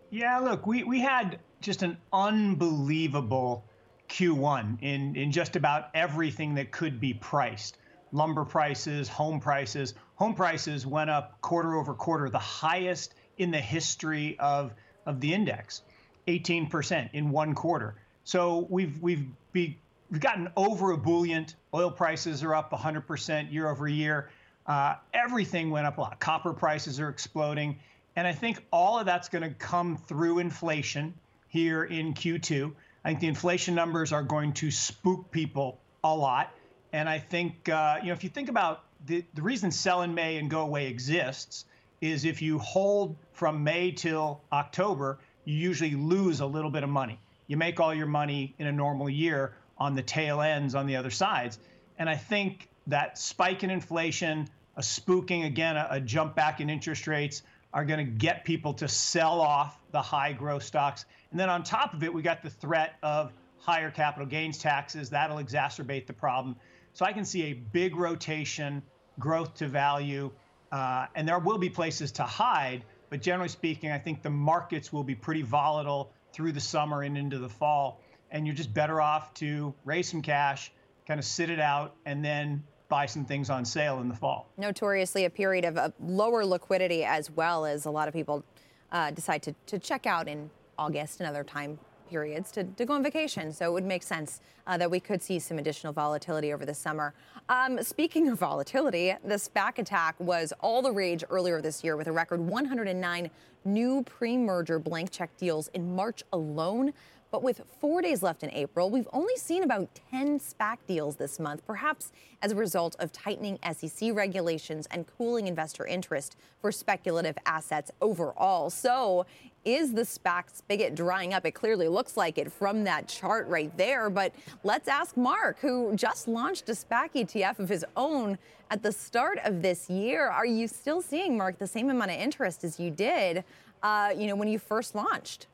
Yeah, 0.10 0.40
look, 0.40 0.66
we, 0.66 0.84
we 0.84 1.00
had 1.00 1.40
just 1.62 1.84
an 1.84 1.98
unbelievable 2.12 3.64
Q1 4.10 4.82
in, 4.82 5.16
in 5.16 5.32
just 5.32 5.56
about 5.56 5.90
everything 5.94 6.56
that 6.56 6.72
could 6.72 7.00
be 7.00 7.14
priced. 7.14 7.78
Lumber 8.12 8.46
prices, 8.46 9.08
home 9.08 9.40
prices. 9.40 9.94
Home 10.16 10.34
prices 10.34 10.86
went 10.86 11.10
up 11.10 11.40
quarter 11.42 11.76
over 11.76 11.94
quarter, 11.94 12.30
the 12.30 12.40
highest 12.40 13.16
in 13.38 13.52
the 13.52 13.60
history 13.60 14.38
of, 14.40 14.74
of 15.06 15.20
the 15.20 15.34
index, 15.34 15.84
18% 16.28 17.10
in 17.14 17.32
one 17.32 17.56
quarter. 17.56 17.96
So 18.24 18.68
we've, 18.70 19.02
we've, 19.02 19.26
be, 19.54 19.78
we've 20.12 20.22
gotten 20.22 20.50
over 20.56 20.92
ebullient. 20.94 21.56
Oil 21.74 21.92
prices 21.92 22.44
are 22.44 22.54
up 22.54 22.72
100% 22.72 23.52
year 23.52 23.70
over 23.70 23.88
year. 23.88 24.30
Uh, 24.68 24.96
everything 25.14 25.72
went 25.72 25.88
up 25.88 25.98
a 25.98 26.02
lot. 26.02 26.20
Copper 26.20 26.54
prices 26.54 27.00
are 27.00 27.10
exploding. 27.10 27.80
And 28.16 28.28
I 28.28 28.34
think 28.34 28.66
all 28.72 29.00
of 29.00 29.06
that's 29.06 29.30
going 29.30 29.44
to 29.44 29.56
come 29.56 29.98
through 29.98 30.40
inflation 30.40 31.14
here 31.48 31.86
in 31.86 32.14
Q2. 32.14 32.72
I 33.04 33.10
think 33.10 33.22
the 33.22 33.28
inflation 33.28 33.76
numbers 33.76 34.12
are 34.12 34.24
going 34.24 34.54
to 34.54 34.70
spook 34.72 35.32
people 35.32 35.80
a 36.04 36.14
lot. 36.14 36.54
And 36.92 37.08
I 37.08 37.20
think, 37.20 37.70
uh, 37.70 37.98
you 38.02 38.08
know, 38.08 38.14
if 38.14 38.24
you 38.24 38.30
think 38.30 38.50
about 38.50 38.84
the, 39.06 39.24
the 39.34 39.42
reason 39.42 39.72
sell 39.72 40.02
in 40.02 40.14
May 40.14 40.38
and 40.38 40.50
go 40.50 40.62
away 40.62 40.88
exists 40.88 41.66
is 42.02 42.26
if 42.26 42.42
you 42.42 42.60
hold 42.60 43.16
from 43.34 43.64
May 43.64 43.92
till 43.92 44.42
October, 44.52 45.20
you 45.46 45.56
usually 45.56 45.96
lose 45.96 46.40
a 46.40 46.46
little 46.46 46.72
bit 46.72 46.84
of 46.84 46.90
money. 46.90 47.20
You 47.48 47.58
make 47.58 47.80
all 47.80 47.94
your 47.94 48.08
money 48.08 48.56
in 48.60 48.68
a 48.68 48.72
normal 48.72 49.10
year 49.10 49.54
on 49.78 49.96
the 49.96 50.04
tail 50.04 50.42
ends 50.42 50.76
on 50.76 50.88
the 50.88 50.96
other 50.96 51.10
sides. 51.10 51.60
And 51.98 52.10
I 52.10 52.16
think 52.16 52.70
that 52.88 53.18
spike 53.18 53.64
in 53.64 53.70
inflation, 53.70 54.50
a 54.76 54.82
spooking, 54.82 55.46
again, 55.46 55.78
a, 55.78 55.88
a 55.92 56.00
jump 56.00 56.36
back 56.36 56.62
in 56.62 56.70
interest 56.70 57.08
rates 57.08 57.44
are 57.74 57.86
going 57.86 58.04
to 58.04 58.12
get 58.12 58.46
people 58.46 58.74
to 58.74 58.88
sell 58.88 59.42
off 59.42 59.80
the 59.92 60.02
high 60.02 60.34
growth 60.34 60.64
stocks. 60.64 61.06
And 61.32 61.40
then 61.40 61.50
on 61.50 61.64
top 61.64 61.94
of 61.94 62.04
it, 62.04 62.14
we 62.14 62.22
got 62.22 62.42
the 62.42 62.50
threat 62.50 62.96
of 63.04 63.32
higher 63.58 63.92
capital 63.92 64.26
gains 64.26 64.58
taxes. 64.58 65.10
That'll 65.10 65.38
exacerbate 65.38 66.08
the 66.08 66.14
problem. 66.14 66.56
So 66.94 67.06
I 67.06 67.14
can 67.14 67.26
see 67.26 67.44
a 67.44 67.54
big 67.54 67.96
rotation, 67.96 68.82
growth 69.20 69.54
to 69.56 69.68
value, 69.68 70.32
uh, 70.72 71.08
and 71.16 71.28
there 71.28 71.40
will 71.40 71.58
be 71.58 71.70
places 71.70 72.12
to 72.14 72.24
hide. 72.24 72.84
But 73.10 73.22
generally 73.22 73.50
speaking, 73.50 73.92
I 73.92 73.98
think 73.98 74.22
the 74.22 74.30
markets 74.30 74.94
will 74.94 75.04
be 75.04 75.16
pretty 75.16 75.42
volatile 75.42 76.12
through 76.32 76.52
the 76.52 76.60
summer 76.60 77.04
and 77.04 77.18
into 77.18 77.40
the 77.40 77.50
fall. 77.50 78.02
And 78.32 78.46
you're 78.46 78.56
just 78.56 78.74
better 78.74 79.02
off 79.02 79.34
to 79.36 79.74
raise 79.86 80.10
some 80.10 80.22
cash, 80.22 80.72
kind 81.08 81.20
of 81.20 81.26
sit 81.26 81.50
it 81.50 81.60
out, 81.60 81.96
and 82.06 82.24
then 82.24 82.64
buy 82.88 83.06
some 83.06 83.26
things 83.26 83.50
on 83.50 83.66
sale 83.66 84.00
in 84.02 84.10
the 84.10 84.16
fall. 84.16 84.50
Notoriously, 84.58 85.26
a 85.26 85.30
period 85.30 85.66
of 85.66 85.94
lower 86.00 86.46
liquidity 86.46 87.04
as 87.04 87.32
well 87.32 87.66
as 87.66 87.86
a 87.86 87.92
lot 87.92 88.08
of 88.08 88.14
people 88.14 88.44
uh, 88.92 89.12
decide 89.12 89.42
to, 89.44 89.56
to 89.68 89.80
check 89.80 90.06
out 90.06 90.28
in 90.28 90.50
August 90.78 91.20
and 91.20 91.30
other 91.30 91.44
time 91.44 91.80
periods 92.10 92.52
to, 92.52 92.64
to 92.64 92.86
go 92.86 92.94
on 92.94 93.04
vacation. 93.04 93.54
So 93.54 93.66
it 93.66 93.74
would 93.74 93.86
make 93.86 94.04
sense 94.04 94.42
uh, 94.68 94.78
that 94.78 94.90
we 94.90 95.00
could 95.00 95.22
see 95.22 95.40
some 95.40 95.60
additional 95.60 95.94
volatility 95.94 96.54
over 96.54 96.66
the 96.66 96.74
summer. 96.74 97.14
Um, 97.48 97.82
speaking 97.84 98.28
of 98.30 98.40
volatility, 98.40 99.14
the 99.24 99.36
SPAC 99.36 99.80
attack 99.80 100.16
was 100.20 100.54
all 100.62 100.82
the 100.82 100.92
rage 100.92 101.24
earlier 101.30 101.62
this 101.62 101.84
year 101.84 101.98
with 101.98 102.08
a 102.08 102.12
record 102.12 102.40
109 102.40 103.30
new 103.66 104.04
pre 104.04 104.38
merger 104.38 104.80
blank 104.80 105.12
check 105.12 105.36
deals 105.38 105.68
in 105.70 105.96
March 105.96 106.24
alone. 106.34 106.94
But 107.32 107.44
with 107.44 107.62
four 107.80 108.02
days 108.02 108.24
left 108.24 108.42
in 108.42 108.52
April, 108.52 108.90
we've 108.90 109.08
only 109.14 109.36
seen 109.36 109.62
about 109.62 109.88
10 110.10 110.40
SPAC 110.40 110.78
deals 110.88 111.16
this 111.16 111.40
month, 111.40 111.66
perhaps 111.66 112.12
as 112.42 112.52
a 112.52 112.56
result 112.56 112.96
of 112.98 113.12
tightening 113.12 113.60
SEC 113.72 114.14
regulations 114.14 114.88
and 114.90 115.06
cooling 115.06 115.46
investor 115.46 115.86
interest 115.86 116.38
for 116.60 116.72
speculative 116.72 117.38
assets 117.46 117.92
overall. 118.02 118.72
So, 118.72 119.28
is 119.76 119.94
the 119.94 120.02
SPAC 120.02 120.44
spigot 120.54 120.96
drying 120.96 121.34
up? 121.34 121.46
It 121.46 121.52
clearly 121.52 121.88
looks 121.88 122.18
like 122.18 122.38
it 122.38 122.52
from 122.52 122.84
that 122.84 123.08
chart 123.08 123.48
right 123.48 123.76
there. 123.78 124.10
But 124.10 124.34
let's 124.64 124.88
ask 124.88 125.16
Mark, 125.16 125.60
who 125.60 125.96
just 125.96 126.28
launched 126.28 126.70
a 126.70 126.74
SPAC 126.74 127.14
ETF 127.14 127.60
of 127.60 127.70
his 127.70 127.86
own 127.96 128.38
at 128.72 128.84
the 128.84 128.92
start 128.92 129.40
of 129.44 129.62
this 129.62 129.90
year. 129.90 130.28
Are 130.28 130.46
you 130.46 130.68
still 130.68 131.02
seeing, 131.02 131.38
Mark, 131.38 131.58
the 131.58 131.68
same 131.68 131.90
amount 131.90 132.12
of 132.12 132.18
interest 132.18 132.64
as 132.64 132.80
you 132.80 132.92
did, 132.92 133.44
uh, 133.84 134.14
you 134.16 134.28
know, 134.28 134.36
when 134.36 134.48
you 134.48 134.60
first 134.60 134.96
launched? 134.96 135.48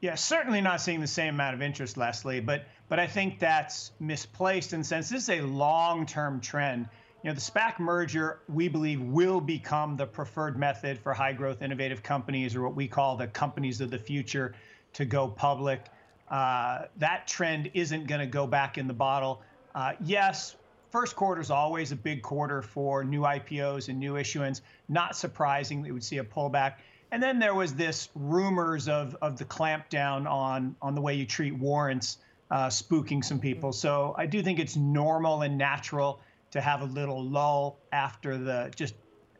Yeah, 0.00 0.14
certainly 0.14 0.60
not 0.60 0.80
seeing 0.80 1.00
the 1.00 1.06
same 1.06 1.34
amount 1.34 1.54
of 1.54 1.62
interest, 1.62 1.96
Leslie, 1.96 2.40
but 2.40 2.66
but 2.88 3.00
I 3.00 3.06
think 3.06 3.40
that's 3.40 3.90
misplaced 3.98 4.72
in 4.72 4.80
the 4.80 4.84
sense 4.84 5.08
this 5.08 5.24
is 5.24 5.30
a 5.30 5.40
long-term 5.40 6.40
trend. 6.40 6.88
You 7.22 7.30
know, 7.30 7.34
the 7.34 7.40
SPAC 7.40 7.78
merger, 7.78 8.40
we 8.48 8.68
believe, 8.68 9.00
will 9.00 9.40
become 9.40 9.96
the 9.96 10.06
preferred 10.06 10.58
method 10.58 10.98
for 10.98 11.12
high-growth, 11.14 11.62
innovative 11.62 12.02
companies, 12.02 12.54
or 12.54 12.62
what 12.62 12.76
we 12.76 12.86
call 12.86 13.16
the 13.16 13.26
companies 13.26 13.80
of 13.80 13.90
the 13.90 13.98
future, 13.98 14.54
to 14.92 15.04
go 15.04 15.26
public. 15.26 15.86
Uh, 16.30 16.82
that 16.98 17.26
trend 17.26 17.70
isn't 17.74 18.06
going 18.06 18.20
to 18.20 18.26
go 18.26 18.46
back 18.46 18.78
in 18.78 18.86
the 18.86 18.94
bottle. 18.94 19.42
Uh, 19.74 19.92
yes, 20.00 20.56
first 20.90 21.16
quarter 21.16 21.40
is 21.40 21.50
always 21.50 21.90
a 21.92 21.96
big 21.96 22.22
quarter 22.22 22.62
for 22.62 23.02
new 23.02 23.22
IPOs 23.22 23.88
and 23.88 23.98
new 23.98 24.16
issuance. 24.16 24.62
Not 24.88 25.16
surprising 25.16 25.82
that 25.82 25.88
we 25.88 25.92
would 25.92 26.04
see 26.04 26.18
a 26.18 26.24
pullback. 26.24 26.74
And 27.10 27.22
then 27.22 27.38
there 27.38 27.54
was 27.54 27.74
this 27.74 28.08
rumors 28.14 28.88
of, 28.88 29.16
of 29.22 29.38
the 29.38 29.44
clampdown 29.44 30.28
on, 30.30 30.76
on 30.82 30.94
the 30.94 31.00
way 31.00 31.14
you 31.14 31.24
treat 31.24 31.54
warrants, 31.54 32.18
uh, 32.50 32.66
spooking 32.66 33.24
some 33.24 33.38
people. 33.38 33.72
So 33.72 34.14
I 34.18 34.26
do 34.26 34.42
think 34.42 34.58
it's 34.58 34.76
normal 34.76 35.42
and 35.42 35.56
natural 35.56 36.20
to 36.56 36.60
have 36.60 36.82
a 36.82 36.86
little 36.86 37.24
lull 37.24 37.78
after 37.92 38.36
the 38.36 38.72
just 38.74 38.94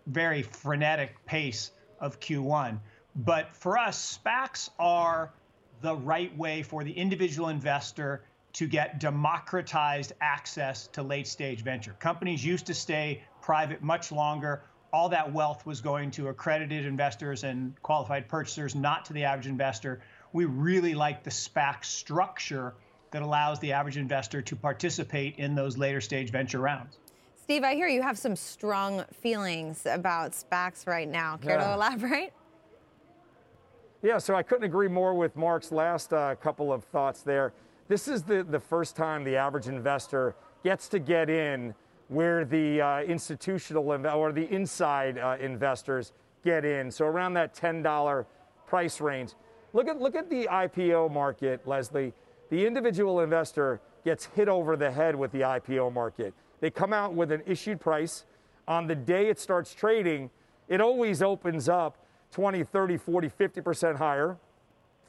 very 0.06 0.42
frenetic 0.42 1.24
pace 1.26 1.72
of 2.00 2.20
Q1. 2.20 2.78
But 3.16 3.54
for 3.54 3.78
us, 3.78 4.18
SPACs 4.24 4.70
are 4.78 5.32
the 5.80 5.96
right 5.96 6.36
way 6.36 6.62
for 6.62 6.84
the 6.84 6.92
individual 6.92 7.48
investor 7.48 8.22
to 8.54 8.66
get 8.66 9.00
democratized 9.00 10.12
access 10.20 10.86
to 10.88 11.02
late 11.02 11.26
stage 11.26 11.62
venture. 11.62 11.94
Companies 11.98 12.44
used 12.44 12.66
to 12.66 12.74
stay 12.74 13.22
private 13.42 13.82
much 13.82 14.12
longer 14.12 14.62
all 14.92 15.10
that 15.10 15.30
wealth 15.30 15.66
was 15.66 15.82
going 15.82 16.10
to 16.12 16.28
accredited 16.28 16.86
investors 16.86 17.44
and 17.44 17.74
qualified 17.82 18.28
purchasers, 18.28 18.74
not 18.74 19.04
to 19.04 19.12
the 19.12 19.24
average 19.24 19.46
investor. 19.46 20.00
We 20.32 20.46
really 20.46 20.94
like 20.94 21.22
the 21.22 21.30
SPAC 21.30 21.84
structure 21.84 22.74
that 23.10 23.20
allows 23.20 23.60
the 23.60 23.72
average 23.72 23.98
investor 23.98 24.40
to 24.42 24.56
participate 24.56 25.36
in 25.36 25.54
those 25.54 25.76
later 25.76 26.00
stage 26.00 26.30
venture 26.30 26.60
rounds. 26.60 26.96
Steve, 27.46 27.62
I 27.62 27.76
hear 27.76 27.86
you 27.86 28.02
have 28.02 28.18
some 28.18 28.34
strong 28.34 29.04
feelings 29.22 29.86
about 29.86 30.32
SPACs 30.32 30.84
right 30.88 31.06
now. 31.06 31.36
Care 31.36 31.60
yeah. 31.60 31.68
to 31.68 31.74
elaborate? 31.74 32.32
Yeah, 34.02 34.18
so 34.18 34.34
I 34.34 34.42
couldn't 34.42 34.64
agree 34.64 34.88
more 34.88 35.14
with 35.14 35.36
Mark's 35.36 35.70
last 35.70 36.12
uh, 36.12 36.34
couple 36.34 36.72
of 36.72 36.82
thoughts 36.82 37.22
there. 37.22 37.52
This 37.86 38.08
is 38.08 38.24
the, 38.24 38.42
the 38.42 38.58
first 38.58 38.96
time 38.96 39.22
the 39.22 39.36
average 39.36 39.68
investor 39.68 40.34
gets 40.64 40.88
to 40.88 40.98
get 40.98 41.30
in 41.30 41.72
where 42.08 42.44
the 42.44 42.80
uh, 42.80 43.02
institutional 43.02 43.92
or 43.92 44.32
the 44.32 44.52
inside 44.52 45.16
uh, 45.16 45.36
investors 45.38 46.14
get 46.42 46.64
in. 46.64 46.90
So 46.90 47.04
around 47.04 47.34
that 47.34 47.54
$10 47.54 48.26
price 48.66 49.00
range. 49.00 49.34
Look 49.72 49.86
at, 49.86 50.00
look 50.00 50.16
at 50.16 50.28
the 50.28 50.48
IPO 50.50 51.12
market, 51.12 51.64
Leslie. 51.64 52.12
The 52.50 52.66
individual 52.66 53.20
investor 53.20 53.80
gets 54.04 54.24
hit 54.24 54.48
over 54.48 54.76
the 54.76 54.90
head 54.90 55.14
with 55.14 55.30
the 55.30 55.42
IPO 55.42 55.92
market. 55.92 56.34
They 56.60 56.70
come 56.70 56.92
out 56.92 57.14
with 57.14 57.32
an 57.32 57.42
issued 57.46 57.80
price. 57.80 58.24
On 58.68 58.86
the 58.86 58.94
day 58.94 59.28
it 59.28 59.38
starts 59.38 59.74
trading, 59.74 60.30
it 60.68 60.80
always 60.80 61.22
opens 61.22 61.68
up 61.68 61.96
20, 62.32 62.64
30, 62.64 62.96
40, 62.96 63.28
50% 63.28 63.96
higher. 63.96 64.36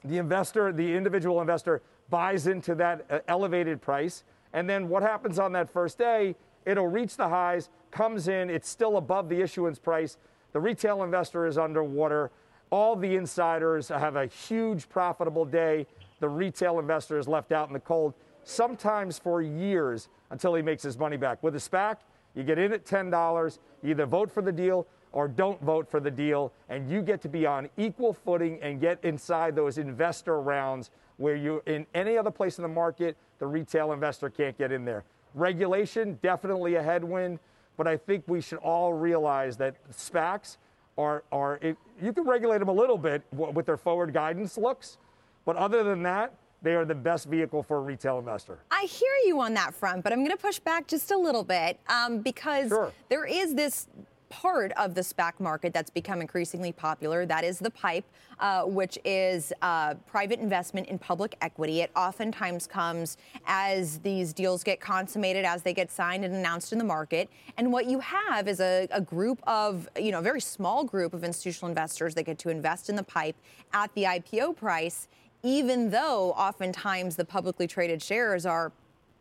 The 0.04 0.18
investor, 0.18 0.72
the 0.72 0.96
individual 0.96 1.42
investor, 1.42 1.82
buys 2.10 2.48
into 2.48 2.76
that 2.76 3.06
uh, 3.10 3.20
elevated 3.28 3.82
price 3.82 4.24
And 4.54 4.70
then 4.70 4.88
what 4.88 5.04
happens 5.04 5.40
on 5.40 5.52
that 5.54 5.70
first 5.70 5.98
day? 5.98 6.36
It'll 6.66 6.88
reach 6.88 7.18
the 7.18 7.28
highs, 7.28 7.70
comes 7.92 8.28
in, 8.28 8.50
it's 8.50 8.70
still 8.70 8.98
above 8.98 9.30
the 9.30 9.42
issuance 9.42 9.80
price. 9.80 10.18
The 10.54 10.60
retail 10.60 11.04
investor 11.04 11.46
is 11.46 11.58
underwater. 11.58 12.32
All 12.70 12.96
the 12.96 13.16
insiders 13.16 13.88
have 13.90 14.16
a 14.16 14.26
huge 14.26 14.90
profitable 14.90 15.46
day. 15.46 15.86
The 16.20 16.30
retail 16.30 16.80
investor 16.80 17.20
is 17.20 17.28
left 17.28 17.52
out 17.52 17.68
in 17.68 17.74
the 17.74 17.80
cold, 17.80 18.14
sometimes 18.48 19.20
for 19.20 19.42
years 19.42 20.08
until 20.30 20.56
he 20.56 20.62
makes 20.62 20.82
his 20.82 20.98
money 20.98 21.18
back. 21.18 21.44
With 21.44 21.56
a 21.56 21.60
SPAC, 21.60 21.98
you 22.34 22.44
get 22.44 22.58
in 22.58 22.72
at 22.72 22.86
$10, 22.86 23.60
you 23.84 23.92
either 23.92 24.06
vote 24.06 24.32
for 24.32 24.42
the 24.42 24.52
deal 24.52 24.88
or 25.12 25.28
don't 25.28 25.62
vote 25.62 25.90
for 25.90 26.00
the 26.00 26.12
deal, 26.12 26.54
and 26.70 26.90
you 26.90 27.02
get 27.02 27.22
to 27.22 27.30
be 27.30 27.46
on 27.46 27.70
equal 27.78 28.14
footing 28.14 28.60
and 28.62 28.80
get 28.80 29.04
inside 29.04 29.56
those 29.56 29.78
investor 29.78 30.40
rounds 30.42 30.92
where 31.18 31.36
you're 31.36 31.64
in 31.66 31.86
any 31.94 32.18
other 32.18 32.32
place 32.32 32.58
in 32.58 32.62
the 32.62 32.68
market, 32.68 33.18
the 33.40 33.48
retail 33.48 33.92
investor 33.92 34.30
can't 34.30 34.58
get 34.58 34.72
in 34.72 34.86
there. 34.86 35.04
Regulation, 35.34 36.20
definitely 36.22 36.76
a 36.76 36.84
headwind, 36.84 37.40
but 37.76 37.88
I 37.88 37.98
think 37.98 38.24
we 38.28 38.42
should 38.42 38.60
all 38.60 38.94
realize 38.94 39.58
that 39.58 39.76
SPACs 39.92 40.58
are, 40.98 41.24
are 41.32 41.60
it, 41.62 41.78
you 42.02 42.14
can 42.14 42.26
regulate 42.26 42.60
them 42.60 42.70
a 42.70 42.74
little 42.74 42.98
bit 42.98 43.24
with 43.32 43.66
their 43.66 43.78
forward 43.78 44.14
guidance 44.14 44.58
looks, 44.58 44.98
but 45.46 45.56
other 45.56 45.84
than 45.84 46.04
that, 46.04 46.34
they 46.68 46.76
are 46.76 46.84
the 46.84 46.94
best 46.94 47.28
vehicle 47.28 47.64
for 47.64 47.78
a 47.78 47.80
retail 47.80 48.20
investor. 48.20 48.60
I 48.72 48.84
hear 48.84 49.14
you 49.26 49.40
on 49.40 49.54
that 49.54 49.74
front, 49.74 50.04
but 50.04 50.12
I'm 50.12 50.20
going 50.20 50.36
to 50.36 50.42
push 50.42 50.60
back 50.60 50.86
just 50.86 51.12
a 51.12 51.18
little 51.18 51.46
bit 51.46 51.80
um, 51.88 52.20
because 52.20 52.68
sure. 52.68 52.92
there 53.08 53.24
is 53.24 53.56
this 53.56 53.88
part 54.30 54.74
of 54.74 54.94
the 54.94 55.00
SPAC 55.00 55.40
market 55.40 55.74
that's 55.74 55.90
become 55.90 56.20
increasingly 56.20 56.74
popular. 56.74 57.26
That 57.26 57.46
is 57.46 57.60
the 57.60 57.70
PIPE, 57.70 58.04
uh, 58.42 58.64
which 58.64 59.00
is 59.06 59.54
uh, 59.62 59.94
private 60.08 60.42
investment 60.42 60.88
in 60.88 61.00
public 61.00 61.38
equity. 61.40 61.80
It 61.80 61.92
oftentimes 61.96 62.68
comes 62.68 63.16
as 63.46 64.00
these 64.00 64.34
deals 64.34 64.62
get 64.62 64.82
consummated, 64.82 65.46
as 65.46 65.62
they 65.62 65.74
get 65.74 65.90
signed 65.90 66.26
and 66.26 66.36
announced 66.36 66.74
in 66.74 66.80
the 66.80 66.84
market. 66.84 67.30
And 67.56 67.72
what 67.72 67.86
you 67.86 68.02
have 68.02 68.50
is 68.50 68.60
a, 68.60 68.90
a 68.92 69.00
group 69.00 69.40
of, 69.48 69.88
you 69.98 70.12
know, 70.12 70.20
a 70.20 70.24
very 70.24 70.42
small 70.42 70.84
group 70.84 71.14
of 71.14 71.24
institutional 71.24 71.70
investors 71.70 72.14
that 72.16 72.24
get 72.24 72.38
to 72.40 72.50
invest 72.50 72.90
in 72.90 72.98
the 72.98 73.04
PIPE 73.04 73.38
at 73.72 73.94
the 73.94 74.04
IPO 74.04 74.58
price. 74.58 75.08
Even 75.44 75.90
though 75.92 76.32
oftentimes 76.32 77.16
the 77.16 77.26
publicly 77.26 77.68
traded 77.68 78.02
shares 78.02 78.46
are 78.46 78.72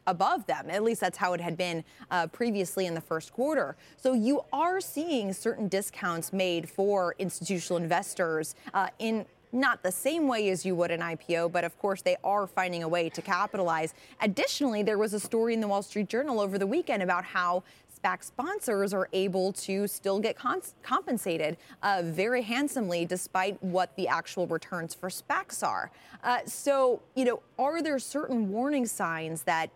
above 0.06 0.46
them. 0.46 0.70
At 0.70 0.82
least 0.82 1.00
that's 1.00 1.18
how 1.18 1.32
it 1.32 1.40
had 1.40 1.56
been 1.56 1.84
uh, 2.10 2.28
previously 2.28 2.86
in 2.86 2.94
the 2.94 3.00
first 3.00 3.32
quarter. 3.32 3.76
So 3.96 4.12
you 4.12 4.44
are 4.52 4.80
seeing 4.80 5.32
certain 5.32 5.68
discounts 5.68 6.32
made 6.32 6.68
for 6.68 7.14
institutional 7.18 7.82
investors 7.82 8.54
uh, 8.72 8.88
in 8.98 9.26
not 9.52 9.82
the 9.82 9.92
same 9.92 10.28
way 10.28 10.50
as 10.50 10.66
you 10.66 10.74
would 10.74 10.90
an 10.90 11.00
IPO, 11.00 11.50
but 11.50 11.64
of 11.64 11.78
course 11.78 12.02
they 12.02 12.16
are 12.22 12.46
finding 12.46 12.82
a 12.82 12.88
way 12.88 13.08
to 13.08 13.22
capitalize. 13.22 13.94
Additionally, 14.20 14.82
there 14.82 14.98
was 14.98 15.14
a 15.14 15.20
story 15.20 15.54
in 15.54 15.60
the 15.60 15.68
Wall 15.68 15.82
Street 15.82 16.08
Journal 16.08 16.40
over 16.40 16.58
the 16.58 16.66
weekend 16.66 17.02
about 17.02 17.24
how 17.24 17.62
SPAC 17.96 18.24
sponsors 18.24 18.92
are 18.92 19.08
able 19.12 19.52
to 19.52 19.86
still 19.86 20.18
get 20.18 20.36
compensated 20.82 21.56
uh, 21.82 22.02
very 22.04 22.42
handsomely 22.42 23.04
despite 23.04 23.62
what 23.62 23.94
the 23.96 24.08
actual 24.08 24.46
returns 24.46 24.94
for 24.94 25.08
SPACs 25.08 25.66
are. 25.66 25.90
Uh, 26.22 26.38
so, 26.46 27.00
you 27.14 27.24
know, 27.24 27.40
are 27.58 27.82
there 27.82 27.98
certain 27.98 28.50
warning 28.50 28.86
signs 28.86 29.42
that 29.44 29.70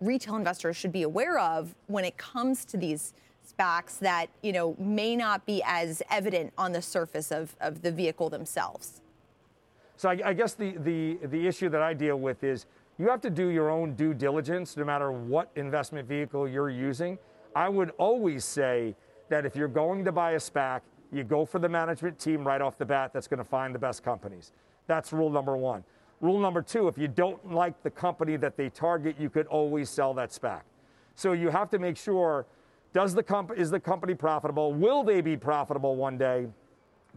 retail 0.00 0.36
investors 0.36 0.76
should 0.76 0.92
be 0.92 1.02
aware 1.02 1.38
of 1.38 1.74
when 1.86 2.04
it 2.04 2.16
comes 2.16 2.64
to 2.66 2.76
these 2.76 3.12
SPACs 3.46 3.98
that 3.98 4.28
you 4.42 4.52
know 4.52 4.74
may 4.78 5.14
not 5.14 5.44
be 5.46 5.62
as 5.64 6.02
evident 6.10 6.52
on 6.56 6.72
the 6.72 6.82
surface 6.82 7.30
of, 7.30 7.54
of 7.60 7.82
the 7.82 7.92
vehicle 7.92 8.30
themselves? 8.30 9.00
So 9.96 10.08
I, 10.08 10.20
I 10.24 10.32
guess 10.32 10.54
the, 10.54 10.72
the, 10.78 11.18
the 11.26 11.46
issue 11.46 11.68
that 11.68 11.82
I 11.82 11.94
deal 11.94 12.16
with 12.16 12.42
is 12.42 12.66
you 12.98 13.08
have 13.08 13.20
to 13.22 13.30
do 13.30 13.48
your 13.48 13.70
own 13.70 13.94
due 13.94 14.14
diligence 14.14 14.76
no 14.76 14.84
matter 14.84 15.12
what 15.12 15.50
investment 15.56 16.08
vehicle 16.08 16.48
you're 16.48 16.70
using. 16.70 17.18
I 17.54 17.68
would 17.68 17.90
always 17.98 18.44
say 18.44 18.94
that 19.28 19.46
if 19.46 19.56
you're 19.56 19.68
going 19.68 20.04
to 20.04 20.12
buy 20.12 20.32
a 20.32 20.38
SPAC, 20.38 20.80
you 21.12 21.24
go 21.24 21.44
for 21.44 21.58
the 21.58 21.68
management 21.68 22.18
team 22.18 22.46
right 22.46 22.60
off 22.60 22.76
the 22.76 22.84
bat 22.84 23.12
that's 23.12 23.28
going 23.28 23.38
to 23.38 23.44
find 23.44 23.74
the 23.74 23.78
best 23.78 24.02
companies. 24.02 24.52
That's 24.86 25.12
rule 25.12 25.30
number 25.30 25.56
one. 25.56 25.84
Rule 26.20 26.38
number 26.38 26.62
two, 26.62 26.88
if 26.88 26.96
you 26.98 27.08
don't 27.08 27.52
like 27.52 27.82
the 27.82 27.90
company 27.90 28.36
that 28.36 28.56
they 28.56 28.68
target, 28.68 29.16
you 29.18 29.30
could 29.30 29.46
always 29.46 29.90
sell 29.90 30.14
that 30.14 30.30
SPAC. 30.30 30.62
So 31.14 31.32
you 31.32 31.48
have 31.50 31.70
to 31.70 31.78
make 31.78 31.96
sure, 31.96 32.46
does 32.92 33.14
the 33.14 33.22
comp- 33.22 33.56
is 33.56 33.70
the 33.70 33.80
company 33.80 34.14
profitable? 34.14 34.72
Will 34.72 35.02
they 35.02 35.20
be 35.20 35.36
profitable 35.36 35.96
one 35.96 36.18
day? 36.18 36.46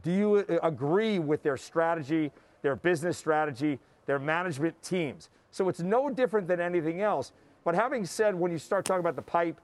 Do 0.04 0.12
you 0.12 0.36
uh, 0.38 0.60
agree 0.62 1.20
with 1.20 1.42
their 1.42 1.58
strategy, 1.58 2.32
their 2.62 2.76
business 2.76 3.18
strategy, 3.18 3.80
their 4.06 4.20
management 4.20 4.82
teams? 4.84 5.30
So 5.52 5.70
it's 5.70 5.80
no 5.80 6.10
different 6.10 6.48
than 6.48 6.60
anything 6.60 7.02
else. 7.02 7.32
But 7.64 7.76
having 7.76 8.06
said, 8.06 8.36
when 8.36 8.52
you 8.52 8.58
start 8.58 8.86
talking 8.86 9.00
about 9.00 9.16
the 9.16 9.22
pipe 9.22 9.60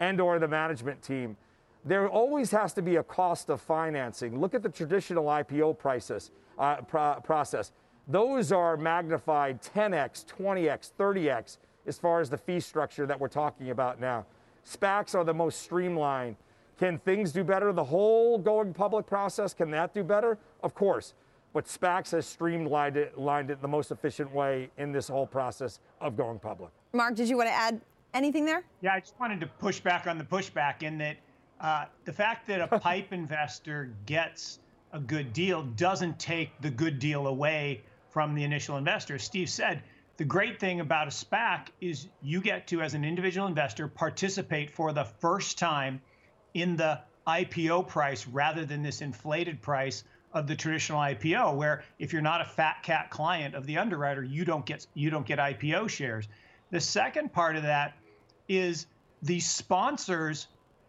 and 0.00 0.20
or 0.20 0.38
the 0.38 0.48
management 0.48 1.02
team, 1.02 1.36
there 1.84 2.08
always 2.08 2.50
has 2.50 2.72
to 2.74 2.82
be 2.82 2.96
a 2.96 3.02
cost 3.02 3.50
of 3.50 3.60
financing. 3.60 4.40
Look 4.40 4.54
at 4.54 4.62
the 4.62 4.68
traditional 4.68 5.24
IPO 5.24 5.78
prices, 5.78 6.30
uh, 6.58 6.82
pro- 6.82 7.20
process 7.20 7.72
those 8.08 8.52
are 8.52 8.78
magnified 8.78 9.60
10x, 9.62 10.24
20x, 10.24 10.92
30x 10.98 11.58
as 11.86 11.98
far 11.98 12.20
as 12.20 12.30
the 12.30 12.38
fee 12.38 12.58
structure 12.58 13.06
that 13.06 13.20
we're 13.20 13.28
talking 13.28 13.70
about 13.70 14.00
now. 14.00 14.24
SPACs 14.64 15.14
are 15.14 15.24
the 15.24 15.34
most 15.34 15.62
streamlined. 15.62 16.36
Can 16.78 16.98
things 16.98 17.32
do 17.32 17.44
better? 17.44 17.72
The 17.72 17.84
whole 17.84 18.38
going 18.38 18.72
public 18.72 19.06
process, 19.06 19.52
can 19.52 19.70
that 19.72 19.92
do 19.92 20.02
better? 20.02 20.38
Of 20.62 20.74
course. 20.74 21.14
But 21.52 21.66
SPACs 21.66 22.12
has 22.12 22.26
streamlined 22.26 22.96
it, 22.96 23.18
lined 23.18 23.50
it 23.50 23.60
the 23.60 23.68
most 23.68 23.90
efficient 23.90 24.32
way 24.32 24.70
in 24.78 24.90
this 24.92 25.08
whole 25.08 25.26
process 25.26 25.80
of 26.00 26.16
going 26.16 26.38
public. 26.38 26.70
Mark, 26.92 27.14
did 27.14 27.28
you 27.28 27.36
want 27.36 27.48
to 27.48 27.54
add 27.54 27.80
anything 28.14 28.44
there? 28.44 28.64
Yeah, 28.80 28.94
I 28.94 29.00
just 29.00 29.18
wanted 29.18 29.40
to 29.40 29.46
push 29.46 29.80
back 29.80 30.06
on 30.06 30.18
the 30.18 30.24
pushback 30.24 30.82
in 30.82 30.98
that 30.98 31.16
uh, 31.60 31.84
the 32.04 32.12
fact 32.12 32.46
that 32.48 32.60
a 32.60 32.78
pipe 32.80 33.12
investor 33.12 33.92
gets 34.06 34.60
a 34.92 35.00
good 35.00 35.32
deal 35.32 35.62
doesn't 35.62 36.18
take 36.18 36.50
the 36.60 36.70
good 36.70 36.98
deal 36.98 37.26
away 37.26 37.82
from 38.10 38.34
the 38.34 38.44
initial 38.44 38.76
investor. 38.76 39.18
Steve 39.18 39.50
said, 39.50 39.82
the 40.16 40.24
great 40.24 40.58
thing 40.58 40.80
about 40.80 41.06
a 41.06 41.10
SPAC 41.10 41.68
is 41.80 42.08
you 42.22 42.40
get 42.40 42.66
to, 42.68 42.82
as 42.82 42.94
an 42.94 43.04
individual 43.04 43.46
investor, 43.46 43.86
participate 43.86 44.70
for 44.70 44.92
the 44.92 45.04
first 45.04 45.58
time 45.58 46.00
in 46.54 46.76
the 46.76 47.00
IPO 47.26 47.86
price 47.86 48.26
rather 48.26 48.64
than 48.64 48.82
this 48.82 49.00
inflated 49.00 49.62
price 49.62 50.02
of 50.32 50.46
the 50.46 50.56
traditional 50.56 50.98
IPO, 50.98 51.54
where 51.54 51.84
if 51.98 52.12
you're 52.12 52.22
not 52.22 52.40
a 52.40 52.44
fat 52.44 52.82
cat 52.82 53.10
client 53.10 53.54
of 53.54 53.66
the 53.66 53.78
underwriter, 53.78 54.24
you 54.24 54.44
don't 54.44 54.66
get 54.66 54.86
you 54.94 55.10
don't 55.10 55.26
get 55.26 55.38
IPO 55.38 55.88
shares. 55.88 56.26
The 56.70 56.80
second 56.80 57.32
part 57.32 57.56
of 57.56 57.62
that 57.62 57.94
is 58.48 58.86
the 59.22 59.40
sponsors 59.40 60.46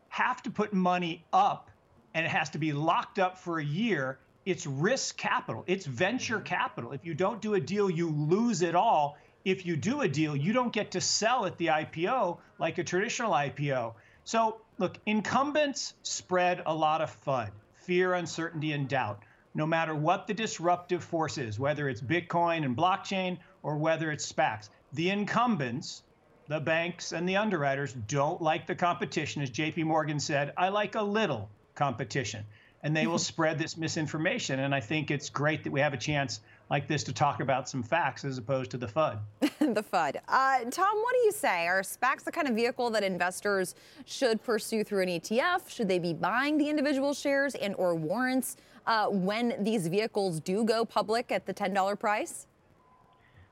have 0.09 0.41
to 0.43 0.49
put 0.49 0.73
money 0.73 1.23
up 1.31 1.69
and 2.13 2.25
it 2.25 2.29
has 2.29 2.49
to 2.51 2.57
be 2.57 2.73
locked 2.73 3.19
up 3.19 3.37
for 3.37 3.59
a 3.59 3.63
year 3.63 4.17
it's 4.49 4.65
risk 4.65 5.17
capital, 5.17 5.63
it's 5.67 5.85
venture 5.85 6.37
mm-hmm. 6.37 6.45
capital. 6.45 6.91
If 6.91 7.05
you 7.05 7.13
don't 7.13 7.41
do 7.41 7.53
a 7.53 7.59
deal, 7.59 7.89
you 7.89 8.09
lose 8.09 8.61
it 8.61 8.75
all. 8.75 9.17
If 9.45 9.65
you 9.65 9.75
do 9.75 10.01
a 10.01 10.07
deal, 10.07 10.35
you 10.35 10.53
don't 10.53 10.73
get 10.73 10.91
to 10.91 11.01
sell 11.01 11.45
at 11.45 11.57
the 11.57 11.67
IPO 11.67 12.39
like 12.57 12.77
a 12.77 12.83
traditional 12.83 13.31
IPO. 13.31 13.93
So, 14.23 14.61
look, 14.77 14.97
incumbents 15.05 15.93
spread 16.03 16.63
a 16.65 16.73
lot 16.73 17.01
of 17.01 17.15
FUD, 17.23 17.51
fear, 17.85 18.13
uncertainty, 18.13 18.73
and 18.73 18.87
doubt. 18.87 19.23
No 19.53 19.65
matter 19.65 19.95
what 19.95 20.27
the 20.27 20.33
disruptive 20.33 21.03
force 21.03 21.37
is, 21.37 21.59
whether 21.59 21.89
it's 21.89 22.01
Bitcoin 22.01 22.65
and 22.65 22.75
blockchain 22.75 23.37
or 23.63 23.77
whether 23.77 24.11
it's 24.11 24.31
SPACs, 24.31 24.69
the 24.93 25.09
incumbents, 25.09 26.03
the 26.49 26.59
banks 26.59 27.11
and 27.11 27.29
the 27.29 27.37
underwriters 27.37 27.93
don't 28.07 28.41
like 28.41 28.65
the 28.65 28.75
competition. 28.75 29.41
As 29.41 29.51
JP 29.51 29.85
Morgan 29.85 30.19
said, 30.19 30.51
I 30.57 30.69
like 30.69 30.95
a 30.95 31.01
little 31.01 31.47
competition 31.75 32.43
and 32.81 32.97
they 32.97 33.05
will 33.07 33.19
spread 33.31 33.59
this 33.59 33.77
misinformation. 33.77 34.59
And 34.61 34.73
I 34.73 34.79
think 34.79 35.11
it's 35.11 35.29
great 35.29 35.63
that 35.63 35.71
we 35.71 35.79
have 35.79 35.93
a 35.93 35.97
chance 35.97 36.41
like 36.71 36.87
this 36.87 37.03
to 37.03 37.13
talk 37.13 37.39
about 37.39 37.69
some 37.69 37.83
facts 37.83 38.25
as 38.25 38.39
opposed 38.39 38.71
to 38.71 38.77
the 38.77 38.87
FUD. 38.87 39.19
the 39.41 39.83
FUD. 39.83 40.17
Uh, 40.27 40.59
Tom, 40.71 40.97
what 40.97 41.13
do 41.13 41.19
you 41.23 41.31
say? 41.31 41.67
Are 41.67 41.81
SPACs 41.81 42.23
the 42.23 42.31
kind 42.31 42.47
of 42.47 42.55
vehicle 42.55 42.89
that 42.91 43.03
investors 43.03 43.75
should 44.05 44.43
pursue 44.43 44.83
through 44.83 45.03
an 45.03 45.09
ETF? 45.09 45.69
Should 45.69 45.87
they 45.87 45.99
be 45.99 46.13
buying 46.13 46.57
the 46.57 46.67
individual 46.67 47.13
shares 47.13 47.53
and 47.55 47.75
or 47.77 47.93
warrants 47.93 48.57
uh, 48.87 49.07
when 49.07 49.55
these 49.59 49.87
vehicles 49.87 50.39
do 50.39 50.63
go 50.63 50.83
public 50.83 51.31
at 51.31 51.45
the 51.45 51.53
$10 51.53 51.99
price? 51.99 52.47